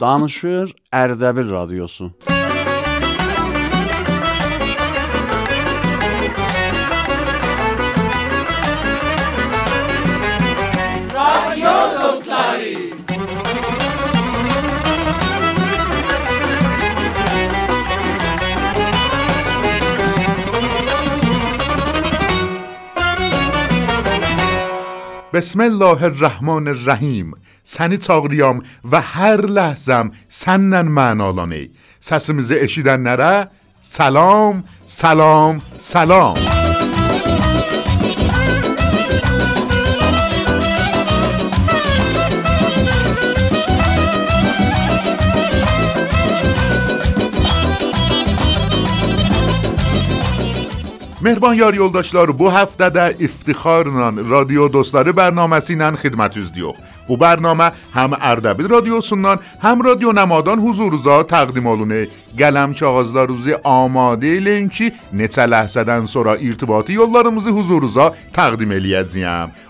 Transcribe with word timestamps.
Danışır 0.00 0.74
Erdebil 0.92 1.50
Radyosu. 1.50 2.12
Radyo. 11.14 11.70
Bismillahirrahmanirrahim. 25.34 27.34
Səni 27.72 27.98
çağırıram 28.06 28.62
və 28.92 29.00
hər 29.14 29.46
ləhzəm 29.56 30.14
səndən 30.42 30.90
mənalanır. 30.96 31.68
Səsimizi 32.08 32.60
eşidənlərə 32.66 33.34
salam, 33.82 34.64
salam, 34.86 35.62
salam. 35.78 36.36
Mehriban 36.36 36.59
مهربان 51.22 51.56
یاری 51.56 51.78
اولداشلار 51.78 52.32
بو 52.32 52.50
هفته 52.50 52.88
ده 52.88 53.16
افتخار 53.20 53.90
نان 53.90 54.28
رادیو 54.28 54.68
دوستار 54.68 55.12
برنامه 55.12 55.60
سینن 55.60 55.96
خدمت 55.96 56.36
از 56.36 56.52
دیو 56.52 56.72
بو 57.06 57.16
برنامه 57.16 57.72
هم 57.94 58.16
اردبیل 58.20 58.68
رادیو 58.68 59.00
سنن 59.00 59.36
هم 59.62 59.82
رادیو 59.82 60.12
نمادان 60.12 60.58
حضور 60.58 60.96
زا 60.96 61.22
تقدیم 61.22 61.66
آلونه. 61.66 62.08
گلم 62.38 62.74
چه 62.74 62.86
آغازدار 62.86 63.28
روزی 63.28 63.54
آماده 63.62 64.40
لیم 64.40 64.68
که 64.68 64.92
نیچه 65.12 65.46
لحظه 65.46 65.84
دن 65.84 66.06
سرا 66.06 66.34
ارتباطی 66.34 66.92
یالارمزی 66.92 67.50
حضور 67.50 67.88
زا 67.88 68.14
تقدیم 68.32 68.70
الید 68.70 69.26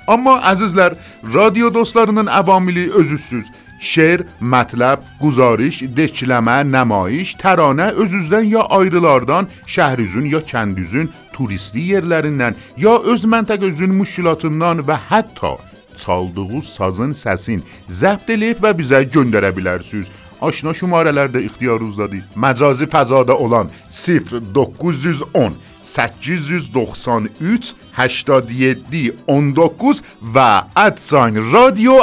اما 0.09 0.37
عزیزلر 0.37 0.93
رادیو 1.33 1.71
دوستارنن 1.71 2.29
عوامیلی 2.29 2.91
ازیسیز 3.01 3.51
شعر، 3.83 4.21
مطلب، 4.41 4.99
گزارش، 5.21 5.83
دکلمه، 5.83 6.63
نمایش، 6.63 7.35
ترانه، 7.35 7.83
ازوزدن 7.83 8.45
یا 8.45 8.61
آیرلاردان، 8.61 9.47
شهریزون 9.67 10.27
یا 10.27 10.41
کندیزون، 10.41 11.09
turisti 11.41 11.87
yerlərindən 11.95 12.57
ya 12.77 12.99
öz 13.13 13.25
məntəqəzün 13.35 13.97
müşkilatından 13.97 14.85
və 14.85 14.97
hətta 15.09 15.57
çaldığı 16.01 16.63
sazın 16.63 17.13
səsin 17.17 17.63
zəbt 18.01 18.29
edib 18.35 18.61
və 18.65 18.75
bizə 18.77 19.01
göndərə 19.15 19.51
bilərsiniz. 19.57 20.11
Aşna 20.41 20.73
şumarələrdə 20.73 21.43
ixtiyarınızdadır. 21.49 22.23
Məcazi 22.45 22.87
fəzada 22.89 23.37
olan 23.45 23.69
0910 23.91 25.57
893 25.83 27.75
87 27.97 29.13
19 29.27 30.05
və 30.35 30.51
ادساین 30.87 31.37
رادیو 31.53 32.01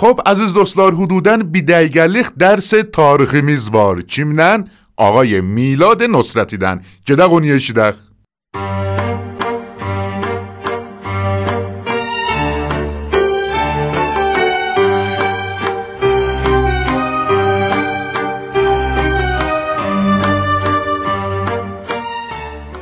خب 0.00 0.20
عزیز 0.26 0.54
دوستان 0.54 0.94
حدودن 0.94 1.42
بی 1.42 1.62
دیگلیخ 1.62 2.30
درس 2.38 2.72
تاریخ 2.92 3.34
میزوار 3.34 4.00
چیمنن 4.00 4.64
آقای 4.96 5.40
میلاد 5.40 6.02
نصرتیدن 6.02 6.80
جده 7.04 7.24
قونیه 7.24 7.58
شیدخ. 7.58 7.94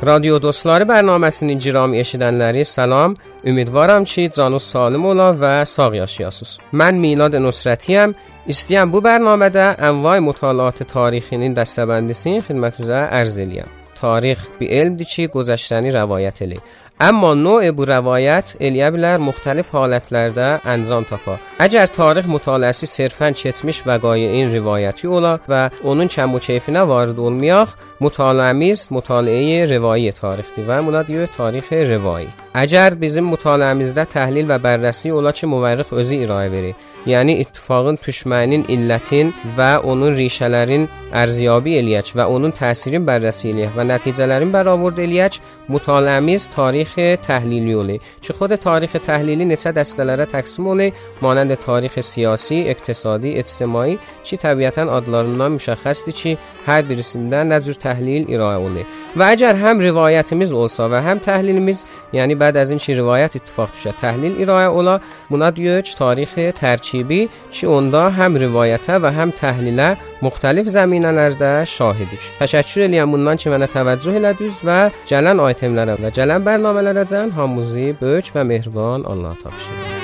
رادیو 0.01 0.39
دوستان 0.39 0.83
برنامه 0.83 1.29
سنی 1.29 1.57
جرامی 1.57 1.99
اشیدنلری 1.99 2.63
سلام 2.63 3.13
سلام. 3.13 3.28
امیدوارم 3.43 4.03
چی؟ 4.03 4.27
جان 4.27 4.53
و 4.53 4.59
سالم 4.59 5.05
اولا 5.05 5.37
و 5.39 5.65
ساقی 5.65 5.99
آشیاسوس 5.99 6.57
من 6.73 6.95
میلاد 6.95 7.35
نصرتی 7.35 7.95
هم 7.95 8.15
استیم 8.47 8.91
بو 8.91 9.01
برنامه 9.01 9.49
ده 9.49 9.75
انواع 9.83 10.19
مطالعات 10.19 10.83
تاریخی 10.83 11.37
نین 11.37 11.53
دستبندیسی 11.53 12.41
خدمت 12.41 12.79
روزه 12.79 12.93
ارزیلی 12.93 13.59
هم 13.59 13.67
تاریخ 13.95 14.47
بی 14.59 14.67
علم 14.67 14.95
دیچی 14.95 15.27
گذشتنی 15.27 15.91
روایت 15.91 16.41
لی 16.41 16.59
اما 17.01 17.33
نوع 17.33 17.71
بو 17.71 17.85
روایت 17.85 18.53
الیه 18.59 18.91
بلر 18.91 19.17
مختلف 19.17 19.69
حالتلرده 19.69 20.67
انزام 20.67 21.03
تاپا. 21.03 21.39
اگر 21.59 21.85
تاریخ 21.85 22.25
متعالیسی 22.27 22.85
صرفاً 22.85 23.31
چتمیش 23.31 23.83
و 23.85 23.97
قایه 23.97 24.29
این 24.29 24.55
روایتی 24.55 25.07
اولا 25.07 25.39
و 25.49 25.69
اونون 25.83 26.07
چند 26.07 26.31
بوچیفی 26.31 26.71
نه 26.71 26.79
وارد 26.79 27.19
اولمیاخ 27.19 27.75
متعالیمیز 28.01 28.87
متعالیه 28.91 29.65
روایی 29.65 30.11
تاریخ 30.11 30.45
دی 30.55 30.61
و 30.61 30.71
اولا 30.71 31.03
دیوه 31.03 31.25
تاریخ 31.25 31.73
روایی. 31.73 32.27
اگر 32.53 32.93
بیزیم 32.93 33.23
متعالیمیزده 33.23 34.05
تحلیل 34.05 34.45
و 34.51 34.59
بررسی 34.59 35.09
اولا 35.09 35.31
چه 35.31 35.47
مورخ 35.47 35.93
ازی 35.93 36.23
ارائه 36.23 36.49
بری 36.49 36.75
یعنی 37.05 37.39
اتفاقن 37.39 37.95
تشمنین 37.95 38.65
ایلتین 38.67 39.33
و 39.57 39.61
اونون 39.61 40.13
ریشلرین 40.13 40.89
ارزیابی 41.13 41.77
الیه 41.77 42.03
و 42.15 42.19
اونون 42.19 42.51
تأثیرین 42.51 43.05
بررسی 43.05 43.51
الیه 43.51 43.71
و 43.75 43.83
نتیجلرین 43.83 44.51
برآورد 44.51 44.99
الیه 44.99 45.29
مطالعه 45.69 46.19
میز 46.19 46.49
تاریخ 46.49 46.88
تاریخ 46.95 47.19
تحلیلی 47.21 47.73
اوله 47.73 47.99
چه 48.21 48.33
خود 48.33 48.55
تاریخ 48.55 48.91
تحلیلی 48.91 49.45
نسد 49.45 49.73
دستلره 49.73 50.25
تقسیم 50.25 50.67
اوله 50.67 50.93
مانند 51.21 51.53
تاریخ 51.53 51.99
سیاسی 51.99 52.63
اقتصادی 52.67 53.33
اجتماعی 53.33 53.99
چی 54.23 54.37
طبیعتا 54.37 54.97
ادلارنا 54.97 55.49
مشخصی 55.49 56.11
چی 56.11 56.37
هر 56.65 56.81
برسیندن 56.81 57.47
نظر 57.47 57.73
تحلیل 57.73 58.25
ایراه 58.27 58.55
اوله 58.55 58.85
و 59.15 59.23
اگر 59.23 59.55
هم 59.55 59.79
روایتمیز 59.79 60.51
اولسا 60.51 60.89
و 60.89 60.93
هم 60.93 61.17
تحلیلمیز 61.17 61.85
یعنی 62.13 62.35
بعد 62.35 62.57
از 62.57 62.69
این 62.69 62.79
چی 62.79 62.93
روایت 62.93 63.35
اتفاق 63.35 63.69
توشه. 63.69 63.91
تحلیل 63.91 64.37
ایراه 64.37 64.63
اولا 64.63 64.99
منا 65.29 65.81
چی 65.81 65.95
تاریخ 65.97 66.39
ترچیبی 66.55 67.29
چی 67.51 67.67
اوندا 67.67 68.09
هم 68.09 68.35
روایته 68.35 68.99
و 68.99 69.05
هم 69.05 69.31
تحلیله 69.31 69.97
مختلف 70.21 70.65
زمینه 70.65 71.65
شاهدیش 71.65 72.31
تشکر 72.39 72.81
الیمونان 72.81 73.35
چی 73.35 73.49
من 73.49 73.65
توجه 73.65 74.19
لدوز 74.19 74.59
و 74.65 74.91
جلن 75.05 75.39
آیتم 75.39 75.95
و 76.03 76.09
جلن 76.09 76.43
برنامه 76.43 76.78
müqavilələrəcən 76.79 77.33
hamımızı 77.35 77.87
böyük 77.99 78.31
və 78.35 78.47
mehriban 78.47 79.03
Allah 79.03 79.35
tapşırır. 79.43 79.98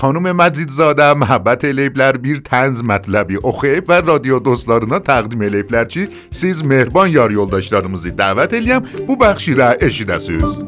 خانوم 0.00 0.32
مزید 0.32 0.68
زاده 0.68 1.14
محبت 1.14 1.64
لیبلر 1.64 2.16
بیر 2.16 2.40
تنز 2.44 2.84
مطلبی. 2.84 3.38
اخیب 3.44 3.84
و 3.88 3.92
رادیو 3.92 4.38
دوستارنا 4.38 4.98
تقدیم 4.98 5.42
لیبلر 5.42 5.84
چی؟ 5.84 6.08
سیز 6.30 6.64
مهربان 6.64 7.10
یار 7.10 7.32
یولداشتارموزی 7.32 8.10
دعوت 8.10 8.54
الیم 8.54 8.78
بو 8.80 9.16
بخشی 9.16 9.54
را 9.54 9.68
اشید 9.68 10.10
اسوز 10.10 10.64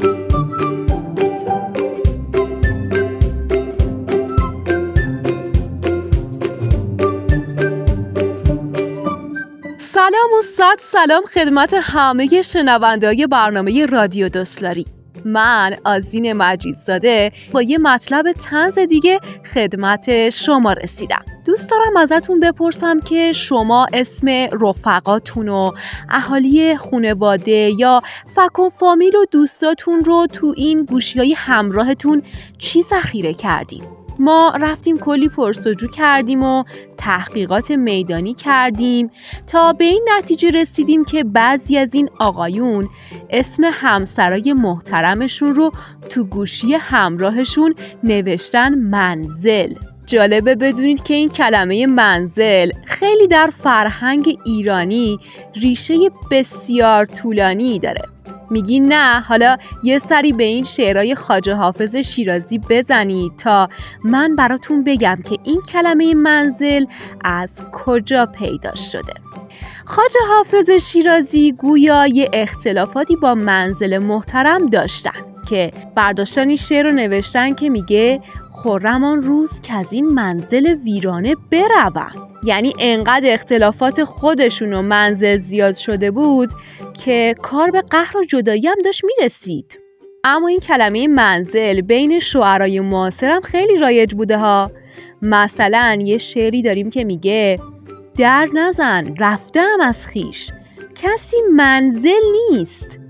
سلام 9.79 10.33
و 10.39 10.43
صد 10.57 10.77
سلام 10.81 11.23
خدمت 11.35 11.75
همه 11.83 12.43
شنوانده 12.43 13.27
برنامه 13.27 13.87
رادیو 13.87 14.29
دوستاری 14.29 14.87
من 15.25 15.77
آزین 15.85 16.33
مجیدزاده 16.33 17.33
با 17.53 17.63
یه 17.63 17.79
مطلب 17.79 18.33
تنز 18.33 18.79
دیگه 18.79 19.21
خدمت 19.55 20.31
شما 20.31 20.73
رسیدم 20.73 21.25
دوست 21.45 21.71
دارم 21.71 21.97
ازتون 21.97 22.41
بپرسم 22.41 23.01
که 23.01 23.33
شما 23.33 23.87
اسم 23.93 24.29
رفقاتون 24.63 25.49
و 25.49 25.73
اهالی 26.11 26.77
خونواده 26.77 27.71
یا 27.79 28.03
فک 28.27 28.59
و 28.59 28.69
فامیل 28.69 29.17
و 29.17 29.25
دوستاتون 29.31 30.05
رو 30.05 30.27
تو 30.33 30.55
این 30.57 30.85
گوشی 30.85 31.19
های 31.19 31.33
همراهتون 31.33 32.23
چی 32.59 32.83
ذخیره 32.83 33.35
کردین؟ 33.35 34.02
ما 34.19 34.53
رفتیم 34.61 34.99
کلی 34.99 35.29
پرسجو 35.29 35.89
کردیم 35.89 36.43
و 36.43 36.65
تحقیقات 36.97 37.71
میدانی 37.71 38.35
کردیم. 38.35 39.11
تا 39.47 39.73
به 39.73 39.85
این 39.85 40.09
نتیجه 40.19 40.51
رسیدیم 40.51 41.05
که 41.05 41.25
بعضی 41.25 41.77
از 41.77 41.95
این 41.95 42.11
آقایون 42.19 42.89
اسم 43.31 43.63
همسرای 43.73 44.53
محترمشون 44.53 45.55
رو 45.55 45.73
تو 46.11 46.25
گوشی 46.25 46.75
همراهشون 46.75 47.75
نوشتن 48.05 48.75
منزل. 48.75 49.75
جالبه 50.07 50.55
بدونید 50.55 51.03
که 51.03 51.15
این 51.15 51.29
کلمه 51.29 51.87
منزل 51.87 52.71
خیلی 52.85 53.27
در 53.27 53.51
فرهنگ 53.59 54.39
ایرانی 54.45 55.19
ریشه 55.55 55.95
بسیار 56.31 57.07
طولانی 57.07 57.79
داره. 57.79 58.12
میگی 58.53 58.81
نه. 58.81 59.21
حالا 59.21 59.57
یه 59.85 59.99
سری 59.99 60.33
به 60.33 60.45
این 60.45 60.65
شعرهای 60.65 61.15
خاجه 61.15 61.55
حافظ 61.55 61.97
شیرازی 61.97 62.59
بزنید 62.59 63.33
تا 63.37 63.69
من 64.05 64.37
براتون 64.37 64.85
بگم 64.85 65.19
که 65.25 65.39
این 65.45 65.61
کلمه 65.61 66.15
منزل 66.15 66.85
از 67.25 67.51
کجا 67.73 68.27
پیدا 68.27 68.75
شده. 68.75 69.13
خاجه 69.85 70.21
حافظ 70.29 70.71
شیرازی 70.71 71.53
گویا 71.53 72.07
یه 72.07 72.29
اختلافاتی 72.33 73.17
با 73.17 73.35
منزل 73.35 73.99
محترم 73.99 74.67
داشتن 74.67 75.11
که 75.49 75.71
برداشتن 75.95 76.49
این 76.49 76.57
شعر 76.57 76.85
رو 76.85 76.91
نوشتن 76.91 77.55
که 77.55 77.71
میگه 77.71 78.21
خورم 78.51 79.05
روز 79.05 79.61
که 79.61 79.75
از 79.75 79.93
این 79.93 80.09
منزل 80.09 80.67
ویرانه 80.67 81.35
بروم. 81.51 82.32
یعنی 82.45 82.73
انقدر 82.79 83.33
اختلافات 83.33 84.05
خودشون 84.05 84.73
و 84.73 84.83
منزل 84.83 85.37
زیاد 85.37 85.75
شده 85.75 86.11
بود 86.11 86.51
که 87.05 87.35
کار 87.43 87.71
به 87.71 87.81
قهر 87.83 88.17
و 88.17 88.25
جدایی 88.25 88.67
هم 88.67 88.77
داشت 88.85 89.03
می‌رسید. 89.05 89.79
اما 90.25 90.49
این 90.49 90.59
کلمه 90.59 91.09
منزل 91.09 91.81
بین 91.81 92.19
شعرای 92.19 92.81
معاصر 92.81 93.31
هم 93.31 93.41
خیلی 93.41 93.77
رایج 93.77 94.15
بوده 94.15 94.39
ها. 94.39 94.71
مثلا 95.23 95.99
یه 96.01 96.19
شعری 96.19 96.63
داریم 96.63 96.91
که 96.91 97.05
میگه 97.05 97.59
در 98.19 98.49
نزن 98.55 99.15
رفتم 99.21 99.81
از 99.83 100.07
خیش 100.07 100.51
کسی 100.95 101.37
منزل 101.53 102.21
نیست. 102.51 103.02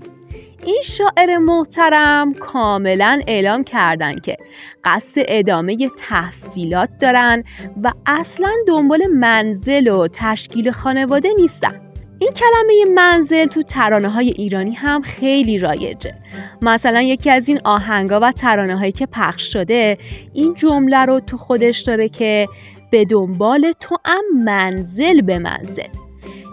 این 0.65 0.81
شاعر 0.83 1.37
محترم 1.37 2.33
کاملا 2.33 3.21
اعلام 3.27 3.63
کردن 3.63 4.19
که 4.19 4.37
قصد 4.83 5.13
ادامه 5.15 5.89
تحصیلات 5.97 6.89
دارن 7.01 7.43
و 7.83 7.91
اصلا 8.05 8.51
دنبال 8.67 9.07
منزل 9.07 9.87
و 9.87 10.07
تشکیل 10.13 10.71
خانواده 10.71 11.29
نیستن. 11.37 11.81
این 12.19 12.31
کلمه 12.31 12.93
منزل 12.95 13.45
تو 13.45 13.63
ترانه 13.63 14.09
های 14.09 14.29
ایرانی 14.29 14.75
هم 14.75 15.01
خیلی 15.01 15.57
رایجه. 15.57 16.13
مثلا 16.61 17.01
یکی 17.01 17.29
از 17.29 17.47
این 17.49 17.59
آهنگا 17.63 18.19
و 18.19 18.31
ترانه 18.31 18.77
هایی 18.77 18.91
که 18.91 19.05
پخش 19.05 19.53
شده 19.53 19.97
این 20.33 20.53
جمله 20.53 21.05
رو 21.05 21.19
تو 21.19 21.37
خودش 21.37 21.79
داره 21.79 22.09
که 22.09 22.47
به 22.91 23.05
دنبال 23.05 23.71
تو 23.79 23.97
هم 24.05 24.23
منزل 24.43 25.21
به 25.21 25.39
منزل. 25.39 26.02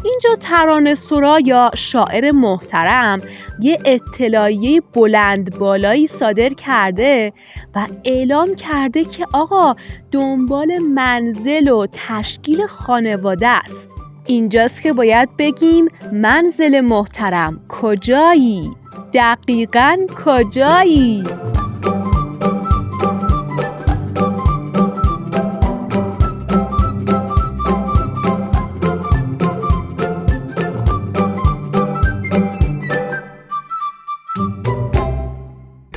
اینجا 0.05 0.35
ترانه 0.41 0.95
سرا 0.95 1.41
یا 1.41 1.71
شاعر 1.77 2.31
محترم 2.31 3.21
یه 3.61 3.79
اطلاعیه 3.85 4.81
بلند 4.95 5.59
بالایی 5.59 6.07
صادر 6.07 6.49
کرده 6.49 7.33
و 7.75 7.87
اعلام 8.05 8.55
کرده 8.55 9.05
که 9.05 9.27
آقا 9.33 9.77
دنبال 10.13 10.79
منزل 10.79 11.69
و 11.69 11.87
تشکیل 11.93 12.67
خانواده 12.67 13.49
است 13.49 13.91
اینجاست 14.27 14.83
که 14.83 14.93
باید 14.93 15.29
بگیم 15.39 15.89
منزل 16.13 16.81
محترم 16.81 17.61
کجایی؟ 17.69 18.71
دقیقا 19.15 19.97
کجایی؟ 20.25 21.23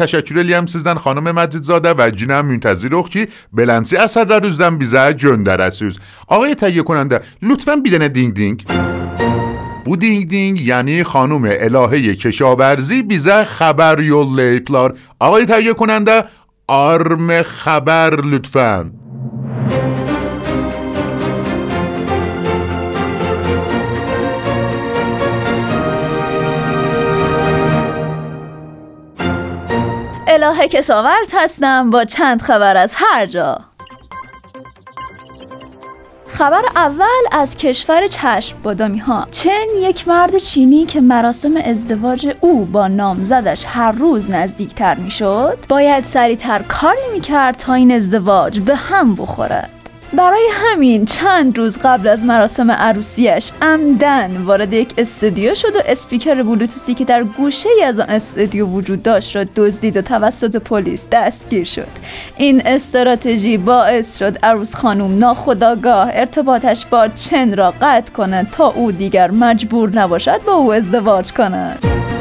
Teşekkür 0.03 0.53
هم 0.53 0.65
سیزدن 0.65 0.94
خانم 0.94 1.31
مجیدزاده 1.31 1.94
و 1.94 2.09
جینم 2.09 2.45
منتظر 2.45 2.95
اخچی 2.95 3.27
بلنسی 3.53 3.97
اثر 3.97 4.39
روزدن 4.39 4.77
بیزه 4.77 5.13
göndərəsiz. 5.17 6.00
آقای 6.27 6.55
تهیه 6.55 6.83
کننده 6.83 7.21
لطفا 7.41 7.75
بیدن 7.75 8.07
دینگ 8.07 8.33
دینگ. 8.33 8.65
Bu 9.85 9.94
ding 10.01 10.31
ding 10.31 10.61
یعنی 10.61 11.03
خانم 11.03 11.44
الهه 11.45 12.15
کشاورزی 12.15 13.01
بیزه 13.01 13.44
خبر 13.44 14.00
یوللیبلار 14.00 14.97
آقای 15.19 15.45
تهیه 15.45 15.73
کننده 15.73 16.23
آرم 16.67 17.41
خبر 17.41 18.21
لطفا. 18.21 18.91
الهه 30.33 30.68
کشاورز 30.68 31.31
هستم 31.33 31.89
با 31.89 32.06
چند 32.06 32.41
خبر 32.41 32.77
از 32.77 32.95
هر 32.97 33.25
جا. 33.25 33.59
خبر 36.27 36.62
اول 36.75 37.06
از 37.31 37.56
کشور 37.56 38.07
چشم 38.07 38.57
بادامی 38.63 39.00
ها. 39.00 39.27
چن 39.31 39.65
یک 39.80 40.07
مرد 40.07 40.38
چینی 40.38 40.85
که 40.85 41.01
مراسم 41.01 41.57
ازدواج 41.57 42.35
او 42.41 42.65
با 42.65 42.88
نامزدش 42.88 43.65
هر 43.68 43.91
روز 43.91 44.30
نزدیکتر 44.30 44.95
می 44.95 45.12
شد 45.12 45.57
باید 45.69 46.06
سریعتر 46.06 46.62
کاری 46.62 47.12
می 47.13 47.21
کرد 47.21 47.57
تا 47.57 47.74
این 47.74 47.91
ازدواج 47.91 48.59
به 48.59 48.75
هم 48.75 49.15
بخوره. 49.15 49.69
برای 50.15 50.50
همین 50.54 51.06
چند 51.06 51.57
روز 51.57 51.77
قبل 51.83 52.07
از 52.07 52.25
مراسم 52.25 52.71
عروسیش 52.71 53.51
عمدن 53.62 54.38
وارد 54.38 54.74
یک 54.74 54.94
استودیو 54.98 55.56
شد 55.56 55.75
و 55.75 55.80
اسپیکر 55.86 56.44
بلوتوسی 56.44 56.94
که 56.94 57.06
در 57.06 57.24
گوشه 57.24 57.69
ای 57.69 57.83
از 57.83 58.00
آن 58.00 58.10
استودیو 58.10 58.65
وجود 58.65 59.04
داشت 59.04 59.36
را 59.36 59.44
دزدید 59.56 59.98
و 59.98 60.01
توسط 60.01 60.56
پلیس 60.56 61.07
دستگیر 61.12 61.63
شد. 61.63 61.88
این 62.38 62.62
استراتژی 62.65 63.57
باعث 63.57 64.19
شد 64.19 64.38
عروس 64.44 64.75
خانم 64.75 65.19
ناخداگاه 65.19 66.10
ارتباطش 66.13 66.86
با 66.86 67.07
چن 67.07 67.56
را 67.56 67.74
قطع 67.81 68.13
کند 68.13 68.50
تا 68.51 68.68
او 68.68 68.92
دیگر 68.92 69.31
مجبور 69.31 69.89
نباشد 69.89 70.42
با 70.44 70.54
او 70.54 70.74
ازدواج 70.74 71.31
کند. 71.31 72.12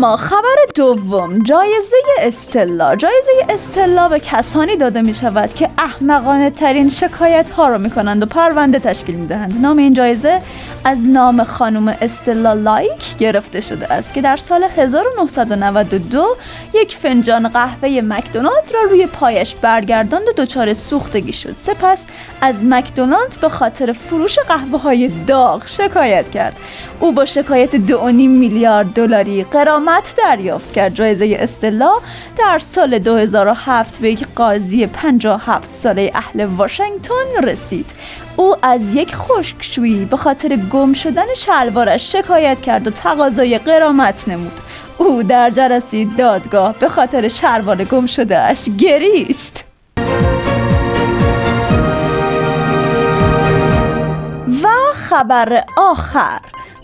اما 0.00 0.16
خبر 0.16 0.56
دوم 0.74 1.38
جایزه 1.38 1.96
استلا. 2.18 2.96
جایزه 2.96 3.30
استلا 3.48 4.08
به 4.08 4.20
کسانی 4.20 4.76
داده 4.76 5.02
می 5.02 5.14
شود 5.14 5.54
که 5.54 5.68
احمقانه 5.78 6.50
ترین 6.50 6.88
شکایت 6.88 7.50
ها 7.50 7.68
را 7.68 7.78
می 7.78 7.90
کنند 7.90 8.22
و 8.22 8.26
پرونده 8.26 8.78
تشکیل 8.78 9.14
می 9.14 9.26
دهند 9.26 9.60
نام 9.60 9.76
این 9.76 9.94
جایزه 9.94 10.40
از 10.84 11.06
نام 11.06 11.44
خانم 11.44 11.96
استلا 12.00 12.52
لایک 12.52 13.16
گرفته 13.16 13.60
شده 13.60 13.92
است 13.92 14.14
که 14.14 14.22
در 14.22 14.36
سال 14.36 14.64
1992 14.76 16.36
یک 16.74 16.96
فنجان 16.96 17.48
قهوه 17.48 18.00
مکدونالد 18.04 18.72
را 18.74 18.80
روی 18.90 19.06
پایش 19.06 19.54
برگرداند 19.54 20.28
و 20.28 20.32
دچار 20.32 20.74
سوختگی 20.74 21.32
شد. 21.32 21.54
سپس 21.56 22.06
از 22.40 22.64
مکدونالد 22.64 23.36
به 23.40 23.48
خاطر 23.48 23.92
فروش 23.92 24.38
قهوه 24.38 24.80
های 24.80 25.08
داغ 25.08 25.66
شکایت 25.66 26.30
کرد. 26.30 26.56
او 27.00 27.12
با 27.12 27.24
شکایت 27.24 27.76
2.5 27.86 27.96
میلیارد 28.14 28.86
دلاری 28.86 29.44
قرامت 29.44 29.89
دریافت 30.18 30.72
کرد. 30.72 30.94
جایزه 30.94 31.36
استلا 31.38 31.92
در 32.38 32.58
سال 32.58 32.98
2007 32.98 33.98
به 33.98 34.10
یک 34.10 34.26
قاضی 34.36 34.86
57 34.86 35.74
ساله 35.74 36.10
اهل 36.14 36.44
واشنگتن 36.44 37.42
رسید. 37.42 37.94
او 38.36 38.56
از 38.62 38.94
یک 38.94 39.14
خشکشویی 39.14 40.04
به 40.04 40.16
خاطر 40.16 40.56
گم 40.56 40.92
شدن 40.92 41.34
شلوارش 41.36 42.12
شکایت 42.12 42.60
کرد 42.60 42.86
و 42.86 42.90
تقاضای 42.90 43.58
قرامت 43.58 44.28
نمود. 44.28 44.60
او 44.98 45.22
در 45.22 45.50
جلسه 45.50 46.06
دادگاه 46.18 46.74
به 46.78 46.88
خاطر 46.88 47.28
شلوار 47.28 47.84
گم 47.84 48.06
شده 48.06 48.38
اش 48.38 48.68
گریست. 48.78 49.64
و 54.62 54.68
خبر 54.94 55.64
آخر. 55.76 56.40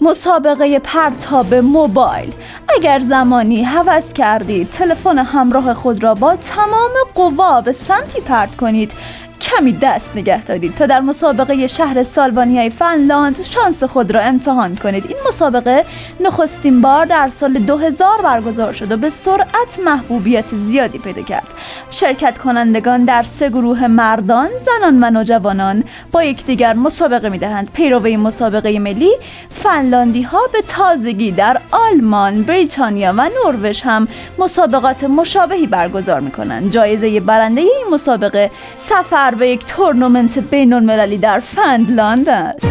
مسابقه 0.07 0.79
پرتاب 0.79 1.55
موبایل. 1.55 2.33
اگر 2.77 2.99
زمانی 2.99 3.63
هوس 3.63 4.13
کردید 4.13 4.71
تلفن 4.71 5.19
همراه 5.19 5.75
خود 5.75 6.03
را 6.03 6.15
با 6.15 6.37
تمام 6.37 6.91
قوا 7.15 7.61
به 7.61 7.73
سمتی 7.73 8.21
پرت 8.21 8.57
کنید. 8.57 8.93
کمی 9.41 9.73
دست 9.73 10.11
نگه 10.17 10.45
دارید 10.45 10.75
تا 10.75 10.87
در 10.87 11.01
مسابقه 11.01 11.67
شهر 11.67 12.03
سالبانیای 12.03 12.71
فنلاند 12.71 13.43
شانس 13.43 13.85
خود 13.85 14.13
را 14.15 14.21
امتحان 14.21 14.77
کنید. 14.77 15.05
این 15.09 15.17
مسابقه 15.29 15.85
نخستین 16.21 16.81
بار 16.81 17.07
در 17.07 17.31
سال 17.35 17.53
2000 17.53 18.23
برگزار 18.23 18.73
شد 18.73 18.93
و 18.93 18.97
به 18.97 19.11
سرعت 19.11 19.79
محبوبیت 19.85 20.55
زیادی 20.55 20.99
پیدا 20.99 21.23
کرد. 21.23 21.55
شرکت 21.91 22.39
کنندگان 22.39 23.05
در 23.05 23.23
سه 23.23 23.49
گروه 23.49 23.87
مردان 23.87 24.49
زنان 24.59 25.05
و 25.05 25.11
نوجوانان 25.11 25.85
با 26.13 26.25
یکدیگر 26.25 26.73
مسابقه 26.73 27.29
می 27.29 27.39
دهند 27.39 27.71
پیروی 27.73 28.17
مسابقه 28.17 28.79
ملی 28.79 29.11
فنلاندی 29.51 30.23
ها 30.23 30.41
به 30.53 30.63
تازگی 30.63 31.31
در 31.31 31.61
آلمان 31.71 32.43
بریتانیا 32.43 33.15
و 33.17 33.31
نروژ 33.45 33.83
هم 33.83 34.09
مسابقات 34.39 35.05
مشابهی 35.05 35.67
برگزار 35.67 36.21
می 36.21 36.31
کنند 36.31 36.71
جایزه 36.71 37.21
برنده 37.21 37.61
این 37.61 37.85
مسابقه 37.91 38.51
سفر 38.75 39.26
ضرب 39.31 39.43
یک 39.43 39.67
تورنمنت 39.67 40.39
بین 40.39 40.73
المللی 40.73 41.19
در 41.19 41.41
فندلاند 41.41 42.29
است. 42.29 42.67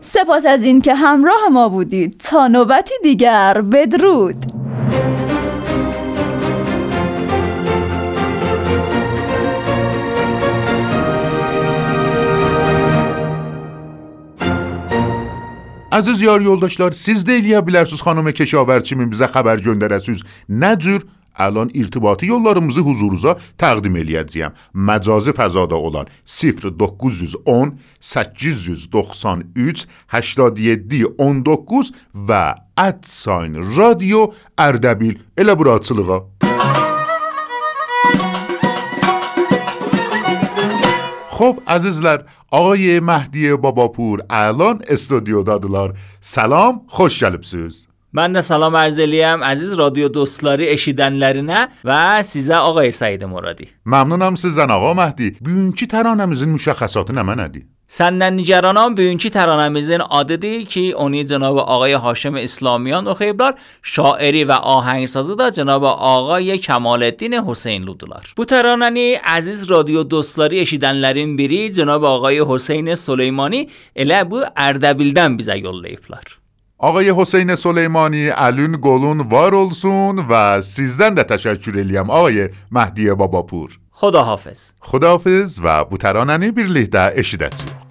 سپاس 0.00 0.46
از 0.46 0.62
اینکه 0.62 0.94
همراه 0.94 1.48
ما 1.52 1.68
بودید. 1.68 2.16
تا 2.18 2.46
نوبتی 2.46 2.94
دیگر 3.02 3.62
بدرود. 3.72 4.36
عزیز 15.92 16.22
یار 16.22 16.42
یولداشلار 16.42 16.90
سیز 16.90 17.24
دیلیا 17.24 17.60
بلرسوز 17.60 18.00
خانم 18.00 18.30
کشاورچی 18.30 18.94
میمزه 18.94 19.26
خبر 19.26 19.56
جندرسوز. 19.56 20.22
ندور 20.48 20.70
نجور... 20.78 21.15
الان 21.38 21.70
irtibati 21.74 22.26
yollarımızı 22.26 22.80
huzurunuza 22.80 23.36
təqdim 23.58 23.96
eləyəcəyəm. 24.02 24.52
Məcazi 24.74 25.32
fəzada 25.32 25.74
olan 25.74 26.06
0910 26.24 27.78
893 28.00 29.86
87 30.12 31.04
19 31.18 31.92
və 32.14 32.54
@sign 33.02 33.52
radio 33.78 34.32
Ərdəbil 34.58 35.18
elə 35.36 35.58
buraçılığa. 35.58 36.20
خب 41.36 41.56
عزیزler 41.66 42.24
آقای 42.50 43.00
مهدی 43.00 43.56
باباپور 43.56 44.22
الان 44.30 44.82
استودیودadırlar. 44.88 45.90
Salam, 46.20 46.84
xoş 46.96 47.22
gəlibsiz. 47.22 47.95
Də 48.16 48.40
salam 48.40 48.72
ərz 48.80 48.96
eləyəm 48.96 49.42
əziz 49.44 49.74
radio 49.76 50.06
dostları 50.08 50.70
eşidənlərinə 50.72 51.66
və 51.84 52.02
sizə 52.24 52.56
Ağay 52.64 52.88
Səid 52.96 53.26
Muradi. 53.28 53.66
Məmnunam 53.84 54.38
sizdən 54.40 54.72
ağa 54.72 54.92
Məhdi. 54.96 55.34
Bugünkü 55.44 55.84
təranəmizin 55.92 56.48
müşəxəsatı 56.54 57.12
nə 57.12 57.24
mənədir? 57.28 57.66
Səndən 57.92 58.38
nigaranam 58.38 58.96
bugünkü 58.96 59.28
təranəmizin 59.34 60.06
adıdır 60.08 60.64
ki, 60.64 60.84
onu 60.96 61.26
cənab 61.28 61.60
Ağay 61.66 61.94
Haşim 61.94 62.36
İslamiyan 62.40 63.06
oxuyublar. 63.12 63.54
Şairi 63.82 64.46
və 64.48 64.58
ahəngsazı 64.76 65.36
da 65.38 65.50
cənab 65.58 65.84
Ağay 65.84 66.56
Kemaləddin 66.56 67.36
Hüseynludular. 67.50 68.32
Bu 68.38 68.48
təranəni 68.48 69.20
əziz 69.36 69.68
radio 69.68 70.08
dostları 70.10 70.64
eşidənlərin 70.64 71.36
biri 71.36 71.68
cənab 71.76 72.08
Ağay 72.14 72.40
Hüseyn 72.48 72.94
Süleymani 72.96 73.66
elə 73.94 74.24
bu 74.30 74.40
Ərdəbildən 74.40 75.36
bizə 75.36 75.60
yollayıblar. 75.60 76.45
آقای 76.78 77.10
حسین 77.16 77.54
سلیمانی 77.54 78.30
الون 78.30 78.78
گلون 78.82 79.20
وار 79.20 79.54
اولسون 79.54 80.18
و 80.30 80.62
سیزدن 80.62 81.14
در 81.14 81.22
تشکر 81.22 81.78
الیم 81.78 82.10
آقای 82.10 82.48
مهدی 82.70 83.14
باباپور. 83.14 83.78
خداحافظ. 83.90 84.72
خداحافظ 84.80 85.60
و 85.64 85.84
بوترانانی 85.84 86.50
بیرلیه 86.50 86.86
در 86.86 87.18
اشیدتیوخ 87.18 87.85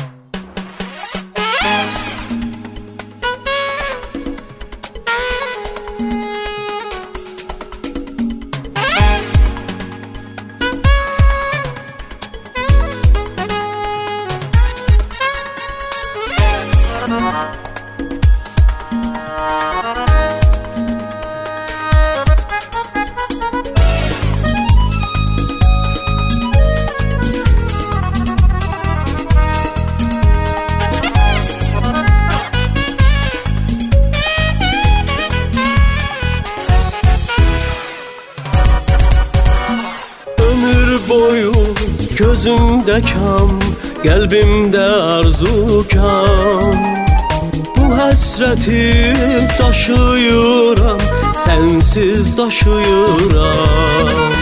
həsrəti 48.65 49.13
daşıyıram, 49.60 51.00
sənsiz 51.34 52.38
daşıyıram 52.38 54.34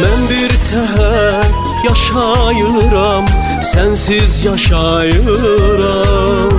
Mən 0.00 0.20
bir 0.30 0.50
təhər 0.68 1.48
yaşayıram, 1.86 3.24
sənsiz 3.72 4.32
yaşayıram. 4.44 6.52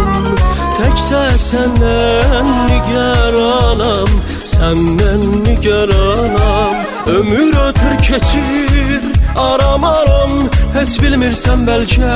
Təkcə 0.78 1.26
səndən 1.50 2.48
nigaranam, 2.70 4.10
səndən 4.56 5.22
nigaranam 5.46 6.74
Ömür 7.08 7.54
ötür 7.68 7.96
keçir 8.08 9.02
Aram 9.36 9.84
aram 9.84 10.32
heç 10.74 11.00
bilmirsən 11.00 11.68
bəlkə 11.68 12.16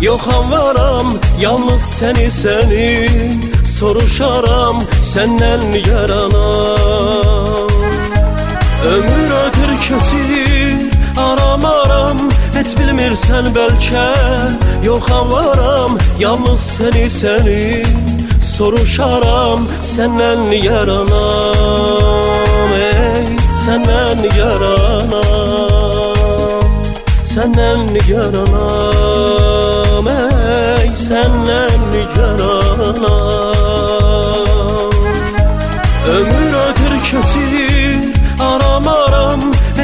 Yoxam 0.00 0.52
varam. 0.52 1.08
Yalnız 1.40 1.82
səni 1.98 2.30
səni 2.30 3.55
soruşaram 3.80 4.82
senden 5.02 5.60
yaranam 5.90 7.68
Ömür 8.86 9.30
ötür 9.46 9.70
kötüdür 9.86 10.96
aram 11.16 11.64
aram 11.64 12.18
et 12.60 12.68
bilmirsən 12.78 13.46
bəlkə 13.56 14.08
Yox 14.84 15.10
avaram 15.10 15.98
yalnız 16.18 16.60
seni 16.60 17.10
seni 17.10 17.82
soruşaram 18.56 19.60
senden 19.82 20.50
yaranam. 20.50 21.52
Ey 22.80 23.26
senden 23.64 24.20
yaranam 24.38 25.16
senden 27.24 27.80
yaranam. 28.08 30.06
Ey 30.08 30.96
senden 30.96 31.82
yaranam. 32.18 33.45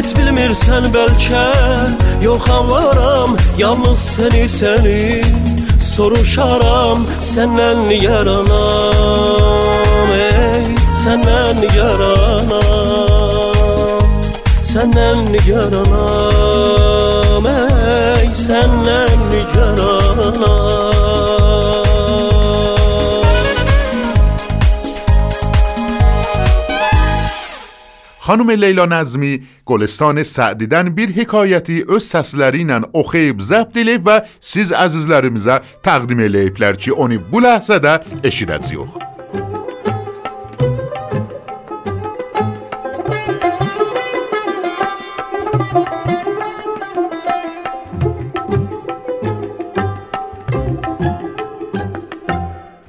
Heç 0.02 0.16
bilmirsən 0.18 0.88
bəlkə 0.90 1.42
Yoxam 2.25 2.66
varam 2.66 3.37
Yalnız 3.59 4.00
səni 4.14 4.49
səni 4.50 5.23
Soruşaram. 5.78 7.04
Səndən 7.23 7.87
yaranam 8.02 8.50
Ey 10.16 10.64
səndən 11.04 11.62
yaranam. 11.78 12.50
Səndən 14.73 15.21
yaranam 15.47 17.44
Ey 17.54 18.26
səndən 18.47 19.23
yaranam 19.54 20.92
Xanım 28.26 28.50
Leyla 28.61 28.85
Nəzmi 28.87 29.33
Qolestan 29.67 30.21
Sədidən 30.23 30.93
bir 30.97 31.11
hekayəti 31.17 31.81
öz 31.91 32.05
səsləri 32.07 32.62
ilə 32.62 32.79
oxuyub 33.00 33.43
zəbt 33.43 33.81
edib 33.83 34.07
və 34.07 34.21
siz 34.38 34.71
əzizlərimizə 34.71 35.59
təqdim 35.83 36.23
eləyiblər 36.29 36.79
ki, 36.79 36.95
onu 36.95 37.19
bu 37.33 37.43
ləhzədə 37.43 37.99
eşidəcəyik. 38.23 39.11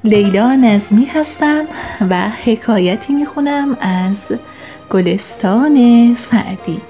لیلا 0.04 0.56
نظمی 0.56 1.06
هستم 1.06 1.64
و 2.10 2.30
حکایتی 2.44 3.12
می‌خونم 3.12 3.76
از 3.80 4.22
گلستان 4.94 5.76
سعدی. 6.18 6.80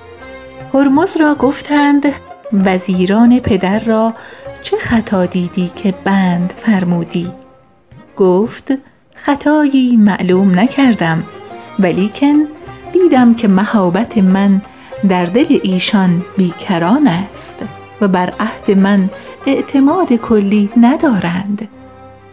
هرمز 0.75 1.17
را 1.17 1.35
گفتند 1.35 2.13
وزیران 2.53 3.41
پدر 3.41 3.79
را 3.79 4.15
چه 4.63 4.77
خطا 4.77 5.27
دیدی 5.27 5.71
که 5.77 5.95
بند 6.05 6.53
فرمودی؟ 6.63 7.33
گفت 8.17 8.73
خطایی 9.15 9.97
معلوم 9.97 10.59
نکردم 10.59 11.23
ولیکن 11.79 12.47
دیدم 12.93 13.35
که 13.35 13.49
مهابت 13.49 14.19
من 14.19 14.63
در 15.09 15.25
دل 15.25 15.59
ایشان 15.63 16.25
بیکران 16.37 17.07
است 17.07 17.55
و 18.01 18.09
بر 18.09 18.33
عهد 18.41 18.79
من 18.79 19.11
اعتماد 19.47 20.13
کلی 20.13 20.71
ندارند. 20.77 21.69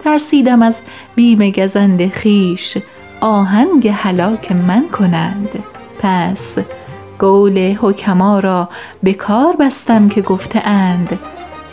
ترسیدم 0.04 0.62
از 0.62 0.78
بیم 1.16 1.52
گزند 1.52 2.08
خیش 2.08 2.78
آهنگ 3.22 3.88
هلاک 3.88 4.52
من 4.52 4.90
کنند. 4.90 5.50
پس 6.00 6.56
قول 7.20 7.76
حکما 7.82 8.40
را 8.40 8.70
به 9.04 9.14
کار 9.14 9.56
بستم 9.56 10.10
که 10.10 10.22
گفته 10.22 10.68
اند. 10.68 11.20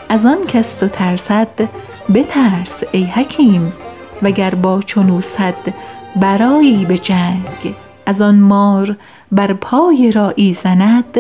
از 0.09 0.27
آن 0.27 0.39
کس 0.49 0.75
تو 0.75 0.89
ترسد 0.89 1.49
بترس 2.15 2.83
ای 2.93 3.05
حکیم. 3.05 3.73
وگر 4.23 4.55
با 4.55 4.83
چنو 4.83 5.21
صد 5.21 5.75
برایی 6.17 6.85
به 6.85 6.99
جنگ. 6.99 7.75
از 8.07 8.23
آن 8.23 8.41
مار 8.41 8.97
بر 9.33 9.53
پای 9.53 10.13
رایی 10.13 10.55
زند 10.55 11.19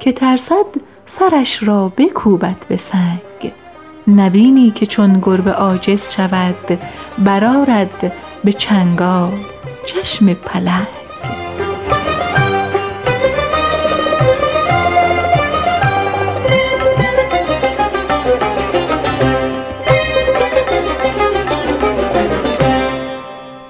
که 0.00 0.12
ترسد 0.12 0.66
سرش 1.06 1.62
را 1.62 1.92
بکوبد 1.96 2.56
به 2.68 2.76
سنگ. 2.76 3.52
نبینی 4.08 4.70
که 4.70 4.86
چون 4.86 5.20
گربه 5.22 5.52
عاجز 5.52 6.12
شود 6.12 6.78
برارد 7.18 8.12
به 8.44 8.52
چنگال. 8.52 9.51
چشم 9.86 10.34
پلک 10.34 10.88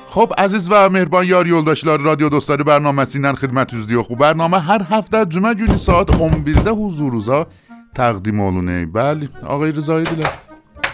خب 0.09 0.33
عزیز 0.39 0.69
و 0.71 0.89
مهربان 0.89 1.27
یاری 1.27 1.51
اولداشتیلار 1.51 2.01
رادیو 2.01 2.29
دوستاری 2.29 2.65
برنامه 2.65 3.05
سینن 3.05 3.35
خدمت 3.35 3.75
از 3.75 3.87
دیو 3.87 4.03
خوب. 4.03 4.19
برنامه 4.19 4.61
هر 4.61 4.83
هفته 4.91 5.27
جمعه 5.27 5.55
جونی 5.55 5.77
ساعت 5.77 6.17
اون 6.17 6.45
بیرده 6.45 6.71
حضور 6.71 7.13
روزا 7.13 7.47
تقدیم 7.95 8.41
آلونه. 8.41 8.87
بله 8.87 9.29
آقای 9.47 9.73
رضایی 9.73 10.05
دیلن 10.05 10.31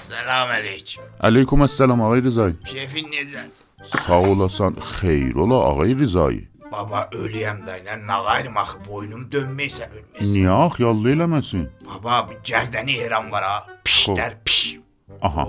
سلام 0.08 0.48
علیکم. 0.48 1.02
علیکم 1.20 1.60
السلام 1.60 2.00
آقای 2.00 2.20
رضایی. 2.20 2.54
شفی 2.64 3.02
نزد 3.02 3.67
Sağ 3.84 4.20
olasan, 4.22 4.74
xeyir 4.74 5.34
ola 5.34 5.58
ağay 5.70 5.94
Rizayi. 5.98 6.48
Baba 6.72 7.08
öləyəm 7.16 7.62
də 7.66 7.78
ilə 7.80 7.94
nə 8.08 8.16
qayırım 8.26 8.56
axı 8.60 8.78
boynum 8.88 9.22
dönməysə 9.32 9.86
ölməsin. 9.88 10.32
Niyə 10.34 10.56
ax 10.66 10.80
yallı 10.82 11.14
eləməsin? 11.14 11.64
Baba 11.86 12.26
bu 12.28 12.36
cərdəni 12.44 12.98
heram 13.02 13.30
var 13.32 13.42
ha. 13.42 13.56
Piş 13.84 14.02
Xo. 14.04 14.16
der 14.16 14.36
piş. 14.44 14.76
Aha, 15.22 15.44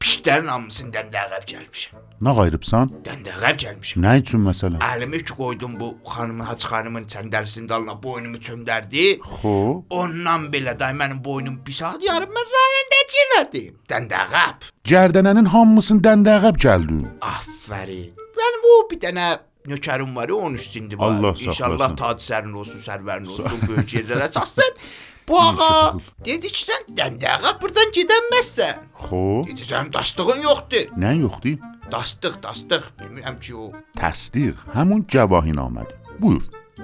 pişlərin 0.00 0.46
hamısından 0.48 1.10
dəğəb 1.14 1.44
gəlmişəm. 1.52 1.98
nə 2.24 2.32
qayırıbsan? 2.38 2.90
Dəndəğəb 3.06 3.56
gəlmişəm. 3.64 4.02
Nə 4.04 4.12
üçün 4.22 4.40
məsələn? 4.46 4.78
Əlimi 4.84 5.20
ki 5.24 5.34
qoydum 5.40 5.74
bu 5.80 5.88
xanımın, 6.12 6.44
Hacı 6.44 6.66
xanımın 6.72 7.04
çəndəlisinin 7.12 7.68
dalına 7.68 8.02
boynumu 8.02 8.36
çöndərdi. 8.36 9.04
Xoş. 9.20 9.84
Ondan 9.90 10.48
belə 10.52 10.78
day 10.80 10.92
mənim 10.92 11.24
boynum 11.24 11.60
bir 11.66 11.72
saat 11.72 12.00
yarım 12.08 12.30
mən 12.38 12.48
rayonda 12.56 13.00
çilədi. 13.14 13.64
Dəndəğəb. 13.92 14.56
Gərdənənin 14.92 15.46
hamısını 15.54 16.02
dəndəğəb 16.08 16.56
gəldi. 16.66 16.98
Aferin. 17.20 18.12
Benim 18.40 18.60
bu 18.64 18.90
bir 18.90 19.00
tane 19.00 19.38
nökerim 19.66 20.16
var 20.16 20.28
onun 20.28 20.54
üstünde 20.54 20.98
var. 20.98 21.06
Allah 21.06 21.34
İnşallah 21.40 21.96
tadı 21.96 22.22
serin 22.22 22.52
olsun, 22.52 22.78
serverin 22.78 23.26
olsun, 23.26 23.46
böyük 23.68 23.94
yerlere 23.94 24.30
çatsın. 24.30 24.64
Bu 25.30 25.40
ağa 25.40 25.94
dedi 26.24 26.52
ki 26.52 26.64
sen 26.64 26.96
dendeğe 26.96 27.36
buradan 27.62 27.92
gidemezsen. 27.92 28.78
Xoş. 28.98 29.46
Dedi 29.46 29.64
sen 29.64 29.92
dastığın 29.92 30.42
yoktur. 30.42 30.86
Nə 30.98 31.20
yoxdur? 31.20 31.58
Dastıq, 31.92 32.42
dastıq. 32.42 32.82
Bilmirəm 33.00 33.40
ki 33.40 33.56
o. 33.56 33.72
Təsdiq, 33.98 34.54
həmin 34.74 35.06
gəvahinnamədir. 35.06 35.96
Buyur. 36.18 36.42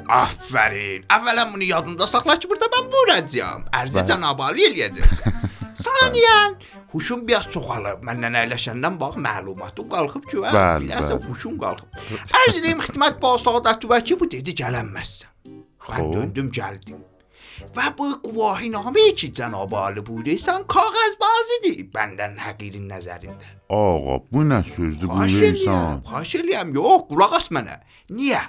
Aferin. 0.09 1.05
Evvela 1.17 1.49
bunu 1.55 1.63
yadında 1.63 2.07
sakla 2.07 2.39
ki 2.39 2.49
burada. 2.51 2.67
Erzi 3.73 3.99
Bəli. 3.99 4.07
canabi 4.09 4.43
Ali 4.43 4.63
eləyəcəksən. 4.69 5.33
Saniyen. 5.85 6.57
Huşum 6.93 7.27
biraz 7.29 7.49
çoxalıb. 7.53 8.05
Məndən 8.07 8.39
əyləşəndən 8.43 8.99
bax 9.01 9.19
məlumatım 9.27 9.89
qalxıb 9.93 10.25
ki, 10.31 10.39
Bəli, 10.45 10.89
biləsən 10.89 11.27
huşum 11.29 11.59
qalxıb. 11.61 11.99
Ərz 12.41 12.61
edeyim 12.61 12.81
xidmət 12.87 13.21
basadəti 13.23 13.91
və 13.91 14.01
ki, 14.07 14.19
bu 14.21 14.31
dedi 14.31 14.55
gələnməzsən. 14.63 15.31
Mən 15.91 16.13
döndüm 16.15 16.51
gəldim. 16.59 17.03
Və 17.77 17.87
bu 17.99 18.09
guvahinamə 18.25 19.15
ki, 19.15 19.33
Ali 19.87 20.07
buyursan, 20.07 20.65
kağız 20.69 21.15
bazidir 21.23 21.87
bəndən 21.95 22.37
həqirin 22.37 22.89
nəzərində. 22.91 23.49
Ağa, 23.71 24.21
bu 24.33 24.45
nə 24.51 24.63
sözdür 24.65 25.09
bu 25.09 25.27
insan? 25.27 26.03
xahiş 26.11 26.35
eləyəm. 26.41 26.75
Yox, 26.75 27.09
qulaq 27.11 27.33
as 27.41 27.51
mənə. 27.51 27.81
Niyə? 28.11 28.43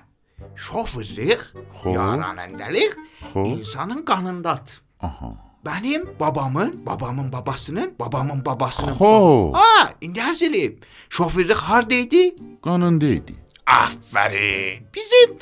Şoförlük, 0.56 1.42
yaranəndəlik 1.84 2.94
insanın 3.36 4.02
qanındadır. 4.06 4.82
Aha. 5.02 5.48
Benim 5.66 6.10
babamın, 6.20 6.86
babamın 6.86 7.32
babasının, 7.32 7.94
babamın 8.00 8.46
babasının. 8.46 8.94
Xoş. 8.94 9.54
Ha, 9.58 9.94
indi 10.02 10.20
eləyim. 10.20 10.76
Şoförlük 11.10 11.58
hardaydı? 11.58 12.36
Qanındaydı. 12.62 13.32
Aferin. 13.68 14.88
Bizim 14.96 15.34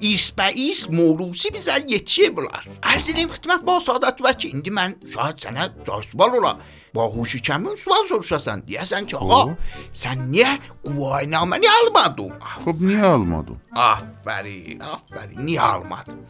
irsbəis 0.00 0.86
morusi 0.88 1.52
bizə 1.52 1.82
yetişir 1.90 2.32
bunlar. 2.36 2.64
Ərz 2.80 3.10
edeyim 3.12 3.32
xidmət 3.34 3.66
ba 3.68 3.76
saadət 3.84 4.22
və 4.24 4.32
ki, 4.40 4.54
indi 4.56 4.72
mən 4.72 4.96
şahid 5.12 5.44
sənə 5.44 5.68
sual 5.84 6.38
ola. 6.40 6.54
با 6.94 7.08
huşu 7.08 7.38
kəmin 7.38 7.76
sual 7.76 8.06
soruşasan. 8.06 8.62
Deyəsən 8.68 9.06
ki, 9.10 9.16
ağa, 9.18 9.56
sən 10.02 10.28
niyə 10.30 10.52
quvayinaməni 10.86 11.68
almadın? 11.78 12.30
Xub 12.62 12.78
niyə 12.86 13.08
almadım? 13.16 13.58
Afərin, 13.74 14.78
afərin, 14.94 15.40
niyə 15.46 15.64
almadın? 15.74 16.20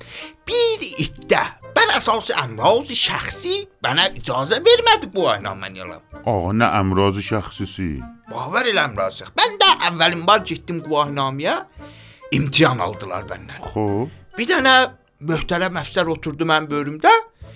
Bir 0.49 0.87
iddə 1.05 1.43
bər 1.77 1.93
əsas 1.99 2.33
əmraz 2.45 2.95
şəxsi 3.05 3.59
mənə 3.85 4.09
icazə 4.21 4.63
vermədi 4.65 5.13
quvayinaməni 5.13 5.85
alım. 5.85 6.03
Ağa, 6.25 6.57
nə 6.61 6.71
əmraz 6.81 7.21
şəxsisi? 7.29 7.91
Baver 8.33 8.73
elə 8.73 8.87
əmraz 8.89 9.21
şəxs. 9.21 9.37
Mən 9.41 9.61
də 9.61 9.71
əvvəlin 9.91 10.25
bar 10.29 10.47
getdim 10.49 10.81
quvaynamiyə, 10.89 11.59
imtahan 12.41 12.81
aldılar 12.89 13.29
məndən. 13.29 13.61
Xub. 13.69 14.09
Bir 14.39 14.49
dənə 14.49 14.75
möhtərəm 15.29 15.77
əfsər 15.85 16.09
oturdu 16.17 16.49
mənim 16.49 16.73
böyrümdə. 16.73 17.13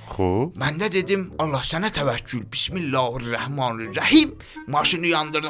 Xoş. 0.08 0.56
Mən 0.62 0.78
də 0.80 0.88
dedim, 0.92 1.28
Allah 1.38 1.62
sənə 1.64 1.90
təvəkkül. 1.94 2.46
Bismillahirrahmanirrahim. 2.52 4.34
Maşını 4.66 5.06
yandırdı. 5.06 5.48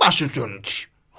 Maşın 0.00 0.28
söndü. 0.28 0.68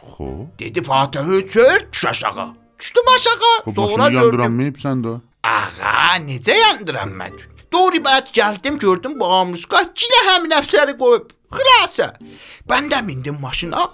Xoş. 0.01 0.47
Dedi 0.59 0.79
Fatihə 0.79 1.47
çör, 1.49 1.87
düş 1.93 2.05
aşağı. 2.05 2.47
Düşdüm 2.79 3.03
aşağı. 3.15 3.59
Xub 3.65 3.75
Sonra 3.75 4.09
gördüm. 4.09 4.23
yandıranmayıbsan 4.23 5.03
da. 5.03 5.21
Ağa, 5.43 6.17
necə 6.17 6.53
yandıram 6.59 7.09
mən? 7.09 7.33
Doğru 7.73 7.95
bəd 7.97 8.31
gəldim, 8.33 8.79
gördüm 8.79 9.19
bu 9.19 9.25
amuska 9.25 9.81
yenə 9.81 10.21
həmin 10.29 10.53
əfsəri 10.61 10.97
qoyub. 10.97 11.31
Xülasə. 11.51 12.09
Mən 12.67 12.89
də 12.91 12.99
mindim 13.07 13.37
maşına. 13.39 13.85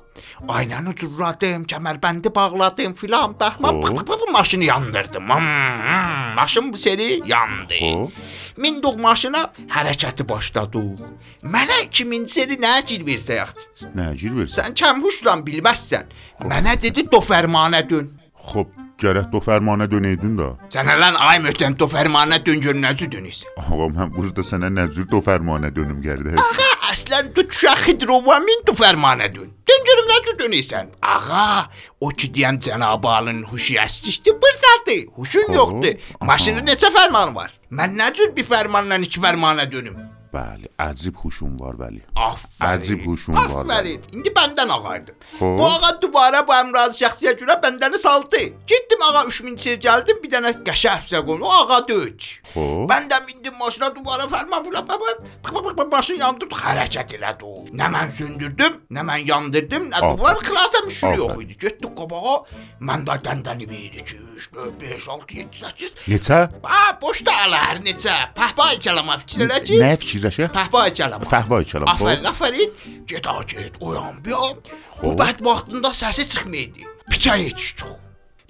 Aynanı 0.49 0.95
cürradım, 0.95 1.65
kəmərbəndi 1.69 2.33
bağladım 2.35 2.93
filan. 2.93 3.35
Baxma, 3.39 3.69
Xoş. 3.69 4.07
bu 4.07 4.31
maşını 4.31 4.63
yandırdım. 4.63 5.29
Hmm, 5.29 6.33
maşın 6.35 6.73
bu 6.73 6.77
seri 6.77 7.21
yandı. 7.25 7.73
Xoş. 7.73 8.11
Mindik 8.57 8.97
maşına, 8.97 9.43
hərəkəti 9.69 10.27
başladıq. 10.29 11.01
Mənə 11.43 11.77
2000 11.85 12.27
seri 12.27 12.57
nə 12.57 12.73
cür 12.85 13.05
versə 13.05 13.37
yaxşı. 13.41 13.91
Nə 13.97 14.13
gir 14.17 14.33
versən? 14.39 14.57
Sən 14.57 14.77
kəmhuşlan 14.81 15.45
bilməzsən. 15.45 16.09
Mənə 16.49 16.81
dedi 16.81 17.05
do 17.11 17.21
fərmanə 17.21 17.83
dön. 17.89 18.09
Xub, 18.49 18.73
gərək 19.01 19.29
do 19.31 19.39
fərmanə 19.45 19.85
dönəydin 19.93 20.37
da. 20.41 20.49
Sənə 20.73 20.97
lan 20.99 21.15
ay 21.29 21.39
möhtəm 21.45 21.77
do 21.77 21.85
fərmanə 21.91 22.41
dön 22.45 22.61
gör 22.65 22.75
nə 22.75 22.95
cür 22.97 23.13
dönürsən. 23.13 23.53
Ağa, 23.61 23.89
mən 23.97 24.13
burada 24.17 24.41
sənə 24.41 24.73
nə 24.73 24.89
cür 24.93 25.07
do 25.11 25.21
fərmanə 25.21 25.69
dönüm 25.75 26.01
gərdə. 26.03 26.35
Ağa, 26.37 26.72
əslən 26.91 27.31
tu 27.35 27.45
şəxid 27.59 28.03
rovamin 28.09 28.63
tu 28.67 28.75
fərmanə 28.77 29.29
dön. 29.33 29.51
Dön 29.69 29.85
görüm 29.89 30.09
nə 30.11 30.17
cür 30.25 30.37
dönürsən. 30.41 30.89
Ağa, 31.01 31.69
o 31.99 32.09
ki 32.09 32.31
deyəm 32.35 32.59
Cənab 32.63 33.05
Alinin 33.07 33.43
huşu 33.51 33.77
əsmişdi, 33.83 34.35
burdadır. 34.43 35.05
Huşun 35.15 35.53
yoxdur. 35.53 36.01
Maşının 36.21 36.67
neçə 36.67 36.91
fərmanı 36.93 37.35
var? 37.35 37.53
Mən 37.71 37.95
nə 37.99 38.13
cür 38.17 38.35
bir 38.35 38.47
fərmanla 38.49 38.99
iki 39.07 39.23
fərmana 39.23 39.71
dönüm? 39.71 40.12
Bəli, 40.33 40.69
əcib 40.81 41.19
huşum 41.21 41.59
var 41.61 41.75
bəli. 41.77 41.99
Aferin. 42.17 42.63
Əcib 42.65 43.03
huşum 43.05 43.35
var. 43.37 43.51
Aferin. 43.61 44.01
İndi 44.17 44.31
bəndən 44.33 44.71
ağardım. 44.73 45.15
Xoş. 45.37 45.57
Bu 45.59 45.67
ağa 45.67 45.91
dubara 46.01 46.41
bu 46.47 46.55
əmraz 46.57 46.97
şəxsiyə 46.97 47.35
görə 47.37 47.59
bəndəni 47.61 47.99
saldı. 48.01 48.41
Getdim 48.71 49.03
ağa 49.09 49.25
3000 49.29 49.57
sir 49.61 49.77
gəldim, 49.85 50.21
bir 50.23 50.33
dənə 50.33 50.55
qəşəng 50.65 51.03
əfsə 51.03 51.21
qoydu. 51.27 51.45
Ağa 51.59 51.79
döyd. 51.87 52.25
Xoş. 52.53 52.89
Mən 52.89 53.09
də 53.11 53.21
mindim 53.27 53.59
maşına 53.61 53.91
duvara 53.95 54.25
fərman 54.33 54.65
filan 54.65 54.87
baba. 54.89 55.85
Maşın 55.93 56.17
yandırdı, 56.23 56.57
hərəkət 56.57 57.13
elədi. 57.19 57.53
Nə 57.77 57.87
mən 57.93 58.09
söndürdüm, 58.17 58.79
nə 58.89 59.03
mən 59.05 59.27
yandırdım, 59.29 59.91
nə 59.91 60.01
duvar 60.17 60.39
klasa 60.41 60.81
müşür 60.87 61.17
yox 61.19 61.35
idi. 61.43 61.57
Getdik 61.61 61.93
qabağa. 61.97 62.39
Mən 62.81 63.05
də 63.05 63.19
dəndəni 63.27 63.69
1 63.69 63.99
2 64.01 64.17
3 64.37 64.49
4 64.55 64.81
5 64.81 65.07
6 65.09 65.37
7 65.37 65.57
8. 65.57 65.93
Neçə? 66.09 66.39
Ha, 66.63 66.81
boşda 67.01 67.35
ala 67.45 67.61
hər 67.67 67.83
neçə. 67.85 68.15
Pəhpa 68.35 68.71
kəlama 68.81 69.19
fikir 69.21 69.45
elə 69.45 69.61
ki. 69.67 69.77
Nə 69.83 69.93
fikirləşək? 70.23 70.51
Pəhpa 70.53 70.83
kəlama. 70.95 71.27
Fəhva 71.29 71.59
içələm. 71.63 71.89
Aferin, 71.91 72.25
aferin. 72.25 72.71
Get 73.07 73.25
ha 73.25 73.41
get, 73.47 73.73
oyan 73.81 74.23
bir 74.23 74.33
an. 74.33 74.57
Bu 75.01 75.13
bədbaxtında 75.19 75.91
səsi 75.93 76.27
çıxmaydı. 76.29 76.87
Piçə 77.11 77.37
yetişdik. 77.39 77.87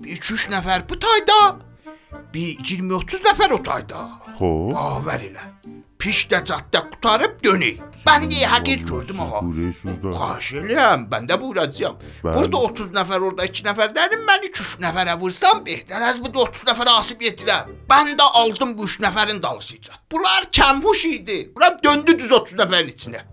Bir 0.04 0.18
2-3 0.18 0.50
nəfər 0.54 0.90
bu 0.90 1.00
tayda. 1.00 1.40
Bir 2.34 2.58
20-30 2.58 3.24
nəfər 3.26 3.54
o 3.54 3.64
tayda. 3.64 4.06
Xoş. 4.38 4.74
Baver 4.74 5.28
elə. 5.30 5.48
Pişdə 6.04 6.42
caddə 6.48 6.82
qutarıb 6.92 7.38
dönək. 7.46 7.80
Mən 8.04 8.26
deyə 8.28 8.50
həqiq 8.52 8.82
gördüm 8.90 9.22
ağa. 9.24 9.42
Buyuruyorsunuz 9.46 10.00
da. 10.04 10.12
Xahiş 10.20 10.50
eləyəm, 10.60 11.06
mən 11.12 11.28
də 11.30 11.38
buyuracağam. 11.42 11.96
Burada 12.24 12.58
30 12.70 12.90
nəfər, 12.98 13.24
orada 13.28 13.46
2 13.48 13.64
nəfər 13.70 13.94
dərim, 13.96 14.26
mən 14.28 14.44
2 14.50 14.66
nəfərə 14.84 15.16
vursam, 15.22 15.62
behtər 15.68 16.04
az 16.10 16.20
bu 16.24 16.32
30 16.44 16.66
nəfərə 16.68 16.98
asıb 17.00 17.24
yetirəm. 17.24 17.72
Mən 17.94 18.12
də 18.20 18.28
aldım 18.42 18.74
bu 18.78 18.90
3 18.90 19.00
nəfərin 19.06 19.40
dalısıca. 19.44 19.94
Bunlar 20.12 20.50
kəmbuş 20.52 21.06
idi. 21.14 21.38
Buram 21.56 21.78
döndü 21.84 22.18
düz 22.20 22.32
30 22.32 22.60
nəfərin 22.60 22.92
içinə. 22.92 23.24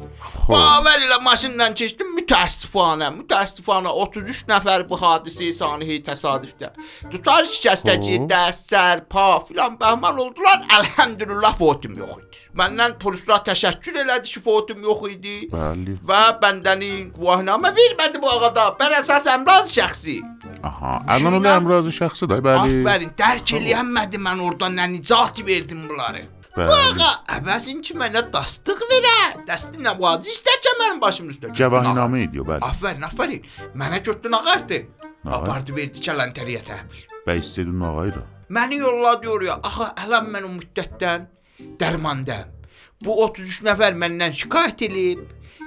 Baver 0.49 1.03
elə 1.09 1.19
maşınla 1.27 1.73
keçdim, 1.75 2.15
mütəəssifanə, 2.21 3.11
mütəəssifanə 3.19 3.91
33 4.07 4.45
nəfər 4.51 4.87
bu 4.91 4.99
hadisə 5.03 5.51
sanihi 5.59 5.99
təsadüfdə. 6.07 6.71
Tutar 7.11 7.47
şikəstəci, 7.51 8.17
Xub. 8.21 8.31
dəst, 8.31 8.71
sər, 8.71 9.05
pa 9.11 9.27
filan 9.49 9.77
bəhman 9.81 10.19
oldular. 10.27 10.63
Əlhəmdülillah 10.79 11.59
votum 11.61 11.99
yox 11.99 12.19
idi. 12.23 12.47
Məndən 12.61 12.97
polislər 13.01 13.41
təşəkkür 13.47 14.01
elədi 14.03 14.29
ki, 14.35 14.41
votum 14.45 14.83
yox 14.85 15.05
idi. 15.15 15.37
Bəli. 15.53 15.95
Və 16.11 16.21
bəndənin 16.43 17.07
guvahnamə 17.17 17.71
vermədi 17.79 18.21
bu 18.21 18.29
ağada. 18.35 18.67
Bər 18.81 18.97
əsas 19.01 19.29
əmraz 19.37 19.73
şəxsi. 19.77 20.19
Aha. 20.63 20.99
Ələn 21.15 21.39
o 21.39 21.41
Şeydən- 21.41 21.57
əmrazı 21.61 21.95
şəxsi 22.01 22.29
də, 22.33 22.41
bəli. 22.45 22.83
Afərin, 22.83 23.15
dərk 23.23 23.55
eləyənmədi 23.59 24.21
mən 24.27 24.43
oradan 24.47 24.77
nə 24.77 24.91
nicat 24.93 25.41
verdim 25.47 25.89
bunları. 25.89 26.27
Bu 26.57 26.61
Bəli. 26.67 27.01
ağa 27.01 27.39
əvəzin 27.39 27.81
ki 27.87 27.95
mənə 27.95 28.25
dastıq 28.35 28.81
verə. 28.91 29.17
Dəsti 29.49 29.79
nə 29.87 29.93
vacib 30.01 30.33
istəyəcəm 30.35 30.81
mənim 30.83 31.01
başımın 31.01 31.31
üstə. 31.33 31.53
Cəvahinamə 31.55 32.25
ediyor, 32.27 32.45
bəli. 32.51 32.61
Afərin, 32.71 33.05
afərin. 33.09 33.45
Mənə 33.75 34.03
götdün 34.05 34.33
ağardı. 34.41 34.81
Ağar. 35.25 35.35
Apardı 35.39 35.77
verdi 35.77 36.01
kələntəriyə 36.07 36.63
təhvil. 36.67 37.05
Bəy 37.27 37.39
istədin 37.45 37.81
ağayla. 37.89 38.23
Məni 38.51 38.81
yolladı 38.83 39.29
oraya. 39.31 39.55
Axı 39.63 39.87
ələm 40.05 40.27
mən 40.35 40.45
o 40.49 40.51
müddətdən 40.59 41.27
dərmandam. 41.81 42.49
Bu 43.05 43.17
33 43.25 43.63
nəfər 43.69 43.95
məndən 44.01 44.35
şikayət 44.37 44.87
elib. 44.89 45.23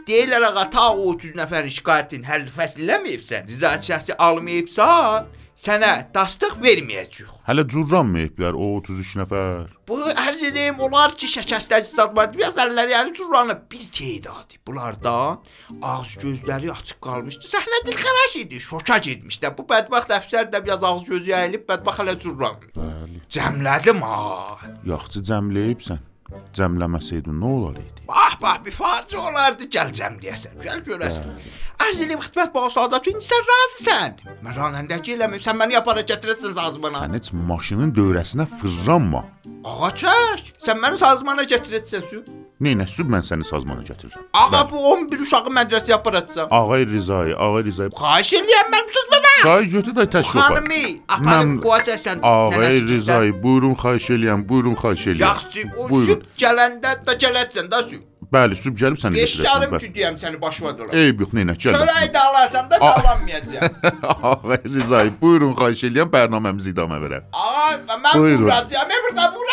Deyirlər 0.07 0.43
ağa 0.49 0.65
ta 0.73 0.89
o 0.91 1.13
30 1.13 1.37
nəfərin 1.39 1.73
şikayətin 1.77 2.25
həll 2.27 2.49
fəsl 2.51 2.83
eləməyibsən, 2.83 3.47
rızat 3.47 3.85
şəxsi 3.87 4.17
almayıbsan, 4.25 5.29
sənə 5.59 5.89
dastıq 6.13 6.55
verməyəcəyik. 6.63 7.31
Hələ 7.47 7.63
curranmayıblar 7.69 8.55
o 8.57 8.69
33 8.79 9.11
nəfər. 9.21 9.73
Bu 9.87 9.97
ərz 10.11 10.43
edeyim, 10.49 10.79
onlar 10.83 11.15
ki 11.19 11.27
şəkəstəci 11.29 11.93
zad 11.95 12.15
var. 12.17 12.31
Biraz 12.33 12.57
əlləri 12.63 12.95
yəni 12.95 13.13
curranıb 13.17 13.65
bir 13.71 13.83
qeydadı. 13.99 14.61
Bunlardan 14.67 15.43
ağız 15.81 16.15
gözləri 16.23 16.71
açıq 16.73 17.01
qalmışdı. 17.03 17.49
Səhnə 17.51 17.83
dilxəraş 17.89 18.37
idi, 18.43 18.61
şoka 18.63 18.97
getmişdi. 19.09 19.51
Bu 19.57 19.67
bədbəxt 19.69 20.15
əfsər 20.19 20.49
də 20.53 20.63
biraz 20.63 20.83
ağız 20.87 21.05
gözü 21.11 21.35
əyilib 21.41 21.67
bədbəxt 21.69 22.03
hələ 22.03 22.17
curran. 22.23 22.57
Bəli. 22.79 23.21
Cəmlədim 23.33 24.01
ha. 24.07 24.57
Yaxşı 24.87 25.23
cəmləyibsən. 25.29 26.12
Cəmləməsəydin 26.57 27.35
nə 27.39 27.49
olar 27.57 27.77
idi? 27.79 28.03
Bah 28.07 28.35
bah 28.41 28.57
bir 28.65 28.73
faciə 28.75 29.19
olardı 29.19 29.67
gəl 29.73 29.91
cəmləyəsən, 29.95 30.57
gəl 30.63 30.81
görəsən. 30.87 31.27
Ərz 31.83 32.01
edeyim 32.03 32.21
xidmət 32.23 32.53
bağı 32.55 32.71
sadat 32.73 33.07
indi 33.11 33.25
sən 33.25 33.47
razısan. 33.49 34.15
Mən 34.43 34.57
ranəndəki 34.57 35.15
eləməyim, 35.15 35.43
sən 35.43 35.59
məni 35.59 35.77
yapara 35.77 36.03
gətirəsən 36.11 36.55
sazmana. 36.57 37.03
Sən 37.03 37.17
heç 37.17 37.31
maşının 37.49 37.93
dövrəsinə 37.97 38.47
fırlanma. 38.59 39.23
Ağa 39.63 39.91
çək, 40.03 40.53
sən 40.65 40.81
məni 40.83 41.01
sazmana 41.01 41.47
gətirəsən 41.53 42.07
su. 42.11 42.23
Neynə 42.63 42.87
süb 42.87 43.09
mən 43.11 43.25
səni 43.27 43.47
sazmana 43.47 43.83
gətirirəm. 43.87 44.29
Ağa 44.43 44.63
bu 44.71 44.83
11 44.93 45.25
uşağı 45.25 45.55
mədrəsəyə 45.59 45.97
aparacam. 45.99 46.47
Ağay 46.51 46.85
Rizayı, 46.91 47.37
Ağay 47.37 47.63
Rizayı. 47.69 47.95
Xahiş 48.03 48.33
eləyəm 48.41 48.71
mənim 48.75 48.95
sözümə. 48.99 49.22
Çay 49.41 49.65
götür 49.69 49.91
də 49.95 50.05
təşrif 50.09 50.39
apar. 50.41 50.55
Xanımı, 50.63 50.99
aparıb 51.09 51.27
Mən- 51.49 51.61
qoyacaqsan. 51.61 52.19
Ağay 52.23 52.81
Rizayı, 52.81 53.43
buyurun 53.43 53.73
xahiş 53.73 54.09
eləyəm, 54.09 54.49
buyurun 54.49 54.75
xahiş 54.75 55.07
eləyəm. 55.07 55.19
Yaxşı, 55.21 55.61
o 55.77 55.89
Buyurun. 55.89 56.13
süb 56.13 56.21
gələndə 56.37 56.91
də 57.05 57.13
gələcəksən 57.23 57.69
də 57.73 57.83
su. 57.89 57.95
Bəli, 58.33 58.55
süb 58.55 58.77
gəlib 58.81 58.97
səni 58.97 59.13
Beş 59.15 59.35
götürəcəm. 59.35 59.45
yarım 59.61 59.73
bəli. 59.73 59.79
ki 59.79 59.89
deyəm 59.99 60.15
səni 60.23 60.41
başıma 60.41 60.77
dolar. 60.77 60.93
Eyb 60.93 61.19
yox, 61.21 61.29
neynə 61.37 61.53
gəl. 61.63 61.73
Çörəyi 61.75 62.09
də 62.15 62.19
alarsan 62.19 62.69
da 62.71 62.79
dalanmayacağam. 62.79 63.69
Ağay 64.23 64.57
Rizayı, 64.75 65.11
buyurun 65.21 65.53
xahiş 65.59 65.83
eləyəm, 65.89 66.09
bərnaməmizi 66.15 66.69
idamə 66.73 66.97
verək. 67.03 67.23
Ağa, 67.33 67.73
mən 68.05 68.17
Buyurun. 68.17 68.43
vuracağam. 68.43 68.87
Mən 68.93 68.99
burada 69.05 69.25
vuram 69.35 69.52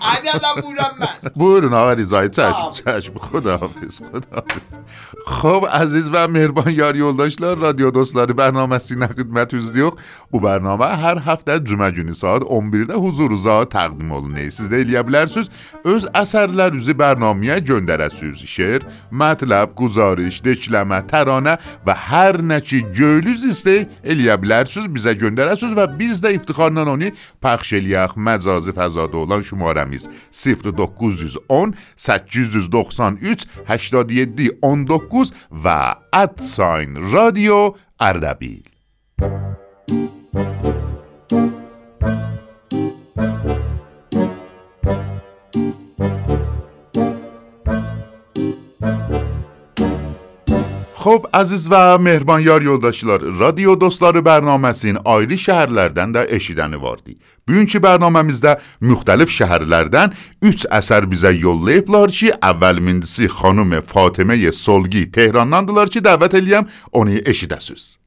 Adi 0.00 0.30
adam 0.36 0.62
vuram 0.62 0.94
mən. 1.00 1.32
Buyurun 1.36 1.72
Ağay 1.72 1.96
Rizayı, 1.96 2.28
çəşm, 2.28 2.52
Tamam. 2.52 2.72
çəşm. 2.72 3.14
Xudahafiz, 3.26 4.00
xudahafiz. 4.00 4.72
Xoş, 5.28 5.64
əziz 5.80 6.10
və 6.12 6.24
mehriban 6.30 6.70
yar 6.70 6.94
yoldaşlar, 6.94 7.60
radyo 7.60 7.92
dostları 7.94 8.36
bərnaməsi 8.36 8.96
ilə 8.96 9.08
xidmətinizdə 9.18 9.90
Bu 10.32 10.40
bərnamə 10.44 10.88
hər 11.00 11.22
həftə 11.24 11.58
cümə 11.64 11.88
günü 11.94 12.14
saat 12.14 12.42
11-də 12.42 12.96
huzurunuza 13.00 13.62
təqdim 13.72 14.10
olunur. 14.12 14.50
Siz 14.52 14.68
də 14.68 14.82
eləyə 14.84 15.02
bilərsiniz, 15.08 15.48
öz 15.84 16.06
əsərlərinizi 16.20 16.94
bərnaməyə 16.98 17.58
göndərəsiniz. 17.70 18.42
Şeir, 18.48 18.84
mətləb, 19.10 19.72
guzarış, 19.78 20.42
dekləmə, 20.44 21.00
təranə 21.08 21.56
və 21.86 21.96
hər 22.08 22.40
nə 22.44 22.60
ki 22.64 22.82
göylüz 22.96 23.46
istəy 23.52 23.86
eləyə 24.04 24.36
bilərsiniz, 24.42 24.90
bizə 24.92 25.16
göndərəsiniz 25.18 25.76
və 25.78 25.86
biz 25.98 26.20
də 26.24 26.34
iftixarla 26.36 26.84
onu 26.92 27.12
pəxş 27.44 27.74
eləyək. 27.80 28.16
Məcazi 28.28 28.74
fəzada 28.76 29.16
olan 29.22 29.37
تلفن 29.38 29.42
شماره 29.42 29.84
میز 29.84 30.08
0911 30.46 31.78
893 31.96 33.46
87 33.66 34.10
19 34.64 35.34
و 35.64 35.94
ادساین 36.12 37.12
رادیو 37.12 37.74
اردبیل 38.00 38.62
Thank 40.34 40.66
you. 40.66 40.87
خب 51.08 51.26
عزیز 51.34 51.68
و 51.70 51.98
مهربان 51.98 52.42
یار 52.42 52.62
یولداشیلار 52.62 53.20
رادیو 53.20 53.74
دوستلار 53.74 54.20
برنامه 54.20 54.72
سین 54.72 55.06
ایری 55.06 55.38
شهرلردن 55.38 56.12
در 56.12 56.34
اشیدن 56.34 56.74
واردی. 56.74 57.18
بیون 57.46 57.66
چی 57.66 57.78
برنامه 57.78 58.22
مزده 58.22 58.56
مختلف 58.82 59.30
شهرلردن. 59.30 60.12
3 60.42 60.68
اثر 60.70 61.04
بیزه 61.04 61.36
یولیب 61.36 61.90
لارچی 61.90 62.32
اول 62.42 62.78
مندسی 62.78 63.28
خانم 63.28 63.80
فاطمه 63.80 64.50
سولگی 64.50 65.06
تهران 65.06 65.86
چی؟ 65.86 66.00
دعوت 66.00 66.34
الیم 66.34 66.66
اونی 66.90 67.20
اشیده 67.26 67.58
سوست 67.58 67.97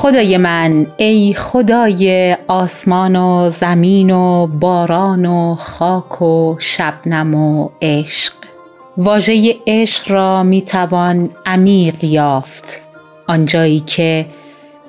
خدای 0.00 0.36
من 0.36 0.86
ای 0.96 1.34
خدای 1.34 2.36
آسمان 2.48 3.16
و 3.16 3.50
زمین 3.50 4.10
و 4.10 4.46
باران 4.46 5.26
و 5.26 5.54
خاک 5.54 6.22
و 6.22 6.56
شبنم 6.58 7.34
و 7.34 7.68
عشق. 7.82 8.32
واژه 8.96 9.56
عشق 9.66 10.10
را 10.10 10.42
می 10.42 10.62
توان 10.62 11.30
عمیق 11.46 12.04
یافت. 12.04 12.82
آنجایی 13.26 13.80
که 13.80 14.26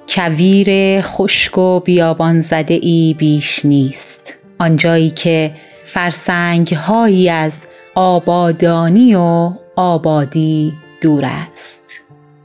کویر 0.10 1.02
خشک 1.02 1.58
و 1.58 1.80
بیابان 1.80 2.41
زده 2.41 2.80
ای 2.82 3.15
بیش 3.17 3.65
نیست. 3.65 4.36
آنجایی 4.60 5.10
که 5.10 5.52
فرسنگ 5.86 6.74
هایی 6.74 7.30
از 7.30 7.54
آبادانی 7.95 9.15
و 9.15 9.52
آبادی 9.76 10.74
دور 11.02 11.26
است. 11.26 11.81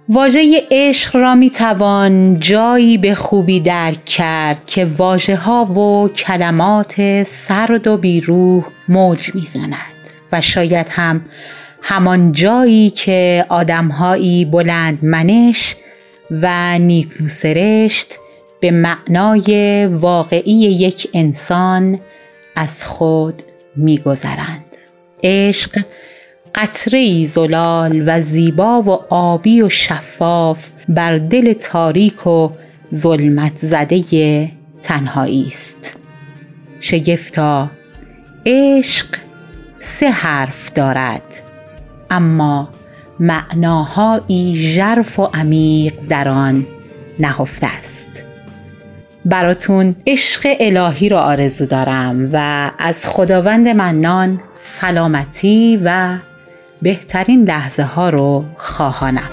واژه 0.08 0.62
عشق 0.70 1.16
را 1.16 1.34
می 1.34 1.50
توان 1.50 2.40
جایی 2.40 2.98
به 2.98 3.14
خوبی 3.14 3.60
درک 3.60 4.04
کرد 4.04 4.66
که 4.66 4.84
واژه 4.84 5.36
ها 5.36 5.64
و 5.64 6.08
کلمات 6.08 7.22
سرد 7.22 7.86
و 7.86 7.96
بیروح 7.96 8.64
موج 8.88 9.34
می 9.34 9.40
زند 9.40 9.74
و 10.32 10.40
شاید 10.40 10.86
هم 10.90 11.24
همان 11.82 12.32
جایی 12.32 12.90
که 12.90 13.46
آدمهایی 13.48 14.44
بلند 14.44 15.04
منش 15.04 15.76
و 16.30 16.78
نیکوسرشت 16.78 18.14
به 18.60 18.70
معنای 18.70 19.86
واقعی 19.86 20.52
یک 20.52 21.08
انسان 21.14 22.00
از 22.56 22.84
خود 22.84 23.42
میگذرند. 23.76 24.76
عشق 25.22 25.80
قطره 26.56 27.26
زلال 27.26 28.02
و 28.06 28.20
زیبا 28.20 28.82
و 28.82 28.90
آبی 29.14 29.62
و 29.62 29.68
شفاف 29.68 30.68
بر 30.88 31.18
دل 31.18 31.52
تاریک 31.52 32.26
و 32.26 32.50
ظلمت 32.94 33.52
زده 33.58 34.50
تنهایی 34.82 35.46
است. 35.46 35.96
شگفتا 36.80 37.70
عشق 38.46 39.06
سه 39.78 40.10
حرف 40.10 40.72
دارد 40.72 41.42
اما 42.10 42.68
معناهایی 43.20 44.56
ژرف 44.56 45.18
و 45.18 45.30
عمیق 45.34 45.94
در 46.08 46.28
آن 46.28 46.66
نهفته 47.18 47.66
است. 47.66 48.24
براتون 49.24 49.96
عشق 50.06 50.56
الهی 50.60 51.08
رو 51.08 51.16
آرزو 51.16 51.66
دارم 51.66 52.28
و 52.32 52.70
از 52.78 53.06
خداوند 53.06 53.68
منان 53.68 54.40
سلامتی 54.56 55.80
و 55.84 56.16
بهترین 56.82 57.44
لحظه 57.44 57.82
ها 57.82 58.10
رو 58.10 58.44
خواهانم. 58.58 59.30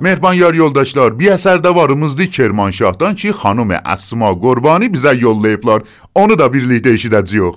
مهربان 0.00 0.36
یار 0.36 0.54
یولداشلار 0.54 1.14
بی 1.14 1.28
اثر 1.28 1.56
دوارموز 1.56 2.16
دی 2.16 2.26
چرمان 2.26 2.70
شاهدان 2.70 3.14
چی 3.14 3.32
خانم 3.32 3.80
اسما 3.84 4.34
گربانی 4.34 4.88
بیزن 4.88 5.18
یول 5.18 5.48
لیپلار 5.48 5.82
اونو 6.12 6.34
دا 6.34 6.48
بیرلی 6.48 6.80
دیشی 6.80 7.10
یوخ 7.32 7.54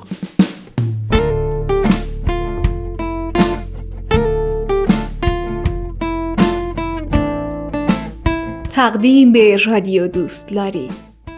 تقدیم 8.86 9.32
به 9.32 9.58
رادیو 9.58 10.08
دوستلاری 10.08 10.90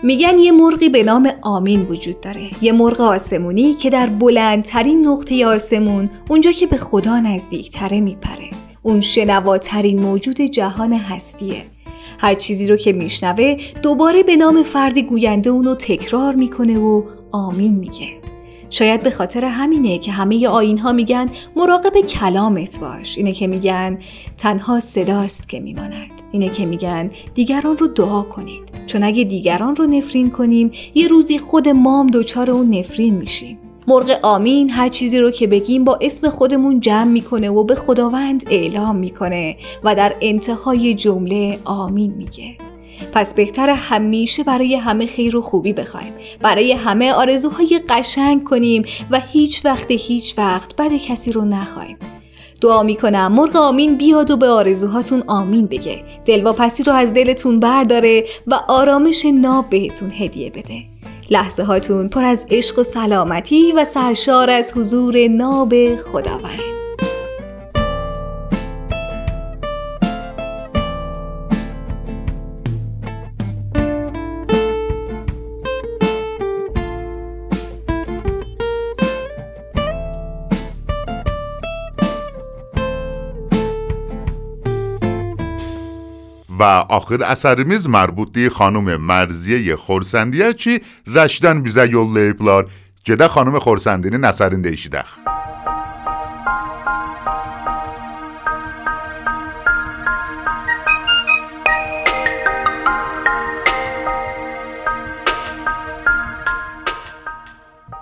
میگن 0.03 0.39
یه 0.39 0.51
مرغی 0.51 0.89
به 0.89 1.03
نام 1.03 1.29
آمین 1.41 1.81
وجود 1.81 2.21
داره. 2.21 2.41
یه 2.61 2.71
مرغ 2.71 3.01
آسمونی 3.01 3.73
که 3.73 3.89
در 3.89 4.07
بلندترین 4.07 5.07
نقطه 5.07 5.45
آسمون 5.45 6.09
اونجا 6.29 6.51
که 6.51 6.67
به 6.67 6.77
خدا 6.77 7.19
نزدیکتره 7.19 7.99
میپره. 7.99 8.49
اون 8.85 9.01
شنواترین 9.01 9.99
موجود 9.99 10.41
جهان 10.41 10.93
هستیه. 10.93 11.63
هر 12.19 12.33
چیزی 12.33 12.67
رو 12.67 12.75
که 12.75 12.93
میشنوه 12.93 13.57
دوباره 13.81 14.23
به 14.23 14.35
نام 14.35 14.63
فردی 14.63 15.03
گوینده 15.03 15.49
اونو 15.49 15.75
تکرار 15.75 16.35
می‌کنه 16.35 16.77
و 16.77 17.03
آمین 17.31 17.75
میگه. 17.75 18.26
شاید 18.69 19.03
به 19.03 19.11
خاطر 19.11 19.45
همینه 19.45 19.97
که 19.97 20.11
همه 20.11 20.47
آین 20.47 20.77
ها 20.77 20.91
میگن 20.91 21.29
مراقب 21.55 22.01
کلامت 22.01 22.79
باش. 22.79 23.17
اینه 23.17 23.31
که 23.31 23.47
میگن 23.47 23.99
تنها 24.37 24.79
صداست 24.79 25.49
که 25.49 25.59
میماند. 25.59 26.21
اینه 26.31 26.49
که 26.49 26.65
میگن 26.65 27.09
دیگران 27.33 27.77
رو 27.77 27.87
دعا 27.87 28.21
کنید. 28.21 28.63
چون 28.85 29.03
اگه 29.03 29.23
دیگران 29.23 29.75
رو 29.75 29.85
نفرین 29.85 30.29
کنیم 30.29 30.71
یه 30.93 31.07
روزی 31.07 31.39
خود 31.39 31.69
مام 31.69 32.07
دچار 32.07 32.51
اون 32.51 32.75
نفرین 32.75 33.15
میشیم. 33.15 33.57
مرغ 33.87 34.19
آمین 34.23 34.69
هر 34.69 34.89
چیزی 34.89 35.19
رو 35.19 35.31
که 35.31 35.47
بگیم 35.47 35.83
با 35.83 35.99
اسم 36.01 36.29
خودمون 36.29 36.79
جمع 36.79 37.11
می‌کنه 37.11 37.49
و 37.49 37.63
به 37.63 37.75
خداوند 37.75 38.43
اعلام 38.49 38.95
می‌کنه 38.95 39.57
و 39.83 39.95
در 39.95 40.15
انتهای 40.21 40.93
جمله 40.93 41.59
آمین 41.65 42.13
میگه. 42.13 42.66
پس 43.13 43.33
بهتر 43.33 43.69
همیشه 43.69 44.43
برای 44.43 44.75
همه 44.75 45.05
خیر 45.05 45.37
و 45.37 45.41
خوبی 45.41 45.73
بخوایم. 45.73 46.13
برای 46.41 46.71
همه 46.71 47.13
آرزوهای 47.13 47.81
قشنگ 47.89 48.43
کنیم 48.43 48.85
و 49.11 49.19
هیچ 49.19 49.65
وقت 49.65 49.91
هیچ 49.91 50.33
وقت 50.37 50.75
بد 50.75 50.97
کسی 50.97 51.31
رو 51.31 51.45
نخوایم 51.45 51.97
دعا 52.61 52.83
می‌کنم 52.83 53.31
مرغ 53.31 53.55
آمین 53.55 53.97
بیاد 53.97 54.31
و 54.31 54.37
به 54.37 54.47
آرزوهاتون 54.47 55.23
آمین 55.27 55.67
بگه. 55.67 56.03
دلواپسی 56.25 56.83
رو 56.83 56.93
از 56.93 57.13
دلتون 57.13 57.59
برداره 57.59 58.23
و 58.47 58.59
آرامش 58.67 59.25
ناب 59.25 59.69
بهتون 59.69 60.11
هدیه 60.11 60.49
بده. 60.49 60.83
لحظه 61.29 61.63
هاتون 61.63 62.09
پر 62.09 62.23
از 62.23 62.45
عشق 62.49 62.79
و 62.79 62.83
سلامتی 62.83 63.71
و 63.71 63.85
سرشار 63.85 64.49
از 64.49 64.73
حضور 64.75 65.27
ناب 65.27 65.95
خداوند. 65.95 66.76
و 86.59 86.63
آخر 86.89 87.23
اثر 87.23 87.63
میز 87.63 87.89
مربوطی 87.89 88.49
خانم 88.49 88.95
مرزیه 88.95 89.75
خورسندیه 89.75 90.53
چی؟ 90.53 90.81
رشدن 91.07 91.61
بیزه 91.61 91.89
یو 91.89 92.17
لیپلار. 92.17 92.67
جده 93.07 93.27
خانم 93.27 93.59
خورسندین 93.59 94.15
نصرین 94.15 94.61
دیشیدخ 94.61 95.17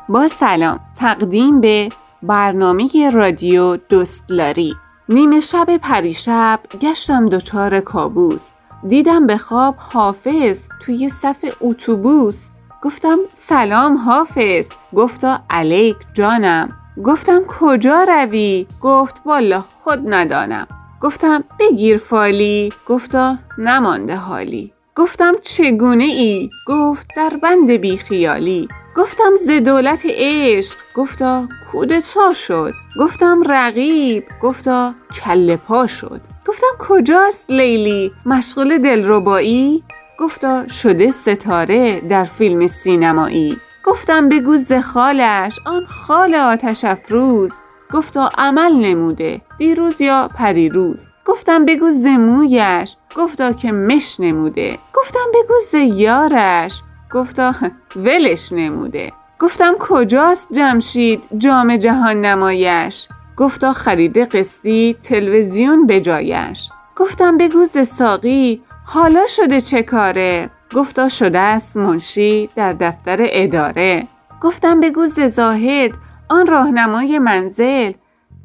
با 0.10 0.28
سلام 0.28 0.80
تقدیم 0.98 1.62
به 1.62 1.90
برنامه 2.24 3.10
رادیو 3.14 3.78
دوستلاری 3.78 4.76
نیمه 5.10 5.40
شب 5.40 5.78
پریشب 5.78 6.60
گشتم 6.82 7.26
دچار 7.26 7.80
کابوس. 7.80 8.50
دیدم 8.88 9.28
به 9.28 9.38
خواب 9.38 9.76
حافظ 9.78 10.68
توی 10.82 11.10
صف 11.10 11.46
اتوبوس. 11.62 12.48
گفتم 12.84 13.18
سلام 13.34 13.98
حافظ. 13.98 14.70
گفتا 14.96 15.40
علیک 15.50 15.96
جانم. 16.14 16.70
گفتم 17.04 17.42
کجا 17.48 18.04
روی؟ 18.04 18.68
گفت 18.82 19.22
والا 19.26 19.64
خود 19.84 20.14
ندانم. 20.14 20.68
گفتم 21.02 21.44
بگیر 21.60 21.98
فالی. 21.98 22.74
گفتا 22.88 23.38
نمانده 23.58 24.16
حالی. 24.16 24.74
گفتم 24.96 25.34
چگونه 25.42 26.04
ای؟ 26.04 26.50
گفت 26.68 27.08
در 27.16 27.32
بند 27.44 27.72
بیخیالی. 27.72 28.68
گفتم 28.96 29.36
ز 29.36 29.50
دولت 29.50 30.02
عشق 30.06 30.78
گفتا 30.96 31.48
کودتا 31.72 32.34
شد. 32.34 32.74
گفتم 33.00 33.44
رقیب 33.46 34.24
گفتا 34.42 34.94
کله 35.24 35.58
پا 35.58 35.88
شد. 35.88 36.22
گفتم 36.48 36.68
کجاست 36.80 37.46
لیلی؟ 37.50 38.12
مشغول 38.26 38.78
دلربایی؟ 38.78 39.84
گفتا 40.20 40.68
شده 40.68 41.12
ستاره 41.12 42.00
در 42.00 42.24
فیلم 42.24 42.68
سینمایی. 42.68 43.58
گفتم 43.86 44.30
بگو 44.30 44.58
ز 44.58 44.74
خالش 44.74 45.60
آن 45.66 45.86
خال 45.86 46.36
آتش 46.36 46.86
افروز. 46.86 47.54
گفتا 47.94 48.30
عمل 48.38 48.72
نموده 48.72 49.42
دیروز 49.58 50.02
یا 50.02 50.30
پریروز. 50.36 51.02
گفتم 51.26 51.66
بگو 51.66 51.90
زمویش 51.92 52.96
گفتا 53.16 53.54
که 53.54 53.72
مش 53.72 54.20
نموده. 54.20 54.80
گفتم 54.94 55.26
بگو 55.34 55.54
زیارش 55.72 56.82
گفتا 57.16 57.54
ولش 57.96 58.54
نموده. 58.54 59.12
گفتم 59.40 59.74
کجاست 59.80 60.54
جمشید؟ 60.54 61.28
جام 61.38 61.78
جهان 61.78 62.22
نمایش. 62.22 63.08
گفتا 63.38 63.74
خریده 63.74 64.26
قسطی 64.26 64.96
تلویزیون 65.04 65.88
به 65.88 66.02
جایش. 66.02 66.70
گفتم 66.96 67.38
بگو 67.38 67.66
ز 67.66 67.88
ساقی 67.88 68.62
حالا 68.86 69.26
شده 69.28 69.62
چه 69.62 69.84
کاره؟ 69.84 70.50
گفتا 70.76 71.10
شده 71.10 71.40
است 71.40 71.78
منشی 71.78 72.50
در 72.56 72.74
دفتر 72.74 73.18
اداره. 73.20 74.08
گفتم 74.42 74.80
بگو 74.80 75.06
ز 75.06 75.20
زاهد 75.20 75.92
آن 76.30 76.48
راهنمای 76.48 77.20
منزل. 77.20 77.92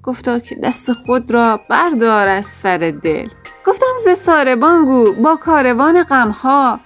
گفتا 0.03 0.39
که 0.39 0.55
دست 0.55 0.93
خود 0.93 1.31
را 1.31 1.61
بردار 1.71 2.29
از 2.29 2.47
سر 2.47 2.95
دل. 3.03 3.29
گفتم 3.67 3.95
ز 4.05 4.19
ساربان 4.19 4.85
گو 4.85 5.13
با 5.13 5.37
کاروان 5.37 6.03
غمها. 6.03 6.81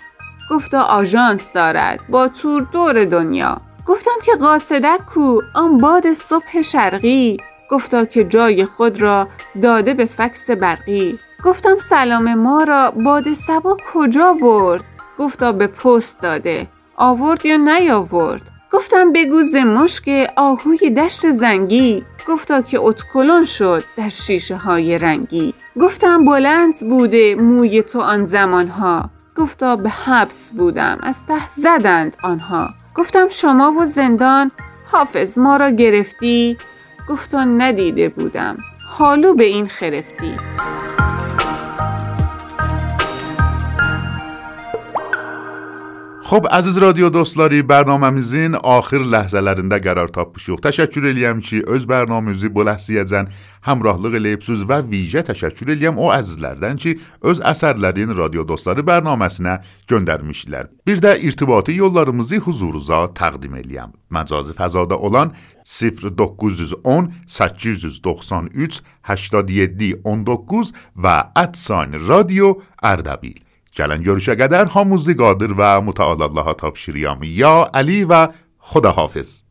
گفتا 0.50 0.82
آژانس 0.82 1.52
دارد. 1.52 2.00
با 2.08 2.28
تور 2.28 2.66
دور 2.72 3.04
دنیا. 3.04 3.58
گفتم 3.86 4.16
که 4.24 4.32
قاصدک 4.32 5.06
کو 5.14 5.40
آن 5.54 5.78
باد 5.78 6.12
صبح 6.12 6.62
شرقی. 6.62 7.36
گفتا 7.70 8.04
که 8.04 8.24
جای 8.24 8.64
خود 8.64 9.02
را 9.02 9.28
داده 9.62 9.94
به 9.94 10.04
فکس 10.04 10.50
برقی. 10.50 11.18
گفتم 11.44 11.78
سلام 11.78 12.34
ما 12.34 12.62
را 12.62 12.90
باد 12.90 13.32
سبا 13.32 13.76
کجا 13.92 14.34
برد؟ 14.42 14.84
گفتا 15.18 15.52
به 15.52 15.66
پست 15.66 16.20
داده. 16.20 16.66
آورد 16.96 17.46
یا 17.46 17.56
نیاورد؟ 17.56 18.50
گفتم 18.72 19.12
بگو 19.12 19.42
ز 19.42 19.54
مشک 19.54 20.30
آهوی 20.36 20.90
دشت 20.90 21.32
زنگی. 21.32 22.04
گفتا 22.28 22.62
که 22.62 22.78
اتکلون 22.80 23.44
شد 23.44 23.84
در 23.96 24.08
شیشه 24.08 24.56
های 24.56 24.98
رنگی. 24.98 25.54
گفتم 25.80 26.24
بلند 26.24 26.88
بوده 26.88 27.34
موی 27.34 27.82
تو 27.82 28.00
آن 28.00 28.24
زمانها. 28.24 29.10
گفتا 29.36 29.76
به 29.76 29.90
حبس 29.90 30.50
بودم. 30.50 30.98
از 31.02 31.26
ته 31.26 31.48
زدند 31.48 32.16
آنها. 32.22 32.68
گفتم 32.94 33.28
شما 33.28 33.72
و 33.72 33.86
زندان 33.86 34.50
حافظ 34.86 35.38
ما 35.38 35.56
را 35.56 35.70
گرفتی؟ 35.70 36.58
گفتا 37.08 37.44
ندیده 37.44 38.08
بودم. 38.08 38.56
حالو 38.88 39.34
به 39.34 39.44
این 39.44 39.66
خرفتی. 39.66 40.36
Xop, 46.34 46.48
əziz 46.50 46.80
radio 46.82 47.06
dostları, 47.14 47.60
bərnaməmizin 47.62 48.56
axır 48.58 49.04
ləhzələrində 49.06 49.76
qərar 49.78 50.08
tapmışıq. 50.10 50.56
Təşəkkür 50.64 51.04
eləyəm 51.12 51.38
ki, 51.46 51.60
öz 51.70 51.84
bərnaməmizi 51.86 52.48
bu 52.50 52.64
ləhzəyəcən 52.66 53.28
həmrahlıq 53.68 54.16
eləyibsiniz 54.18 54.64
və 54.66 54.80
vicə 54.88 55.22
təşəkkür 55.28 55.70
eləyəm 55.76 56.00
o 56.02 56.08
əzizlərdən 56.16 56.80
ki, 56.82 56.96
öz 57.30 57.42
əsərlərin 57.52 58.16
radio 58.18 58.42
dostları 58.48 58.82
bərnaməsinə 58.82 59.60
göndərmişlər. 59.92 60.72
Bir 60.82 60.98
də 61.06 61.14
irtibati 61.22 61.78
yollarımızı 61.78 62.42
huzurunuza 62.48 63.04
təqdim 63.14 63.54
eləyəm. 63.62 63.94
Məcazi 64.10 64.58
fəzada 64.58 64.98
olan 64.98 65.30
0910 65.62 67.12
893 67.30 68.82
87 69.06 69.94
19 70.02 70.74
və 70.98 71.16
ادساین 71.46 71.94
رادیو 72.08 72.56
جلن 73.74 74.02
گرشه 74.02 74.34
گدر 74.34 74.64
هاموزی 74.64 75.14
قادر 75.14 75.52
و 75.52 75.80
متعالالله 75.80 76.42
ها 76.42 76.54
تابشیریام 76.54 77.18
یا 77.22 77.70
علی 77.74 78.04
و 78.04 78.28
خداحافظ. 78.58 79.43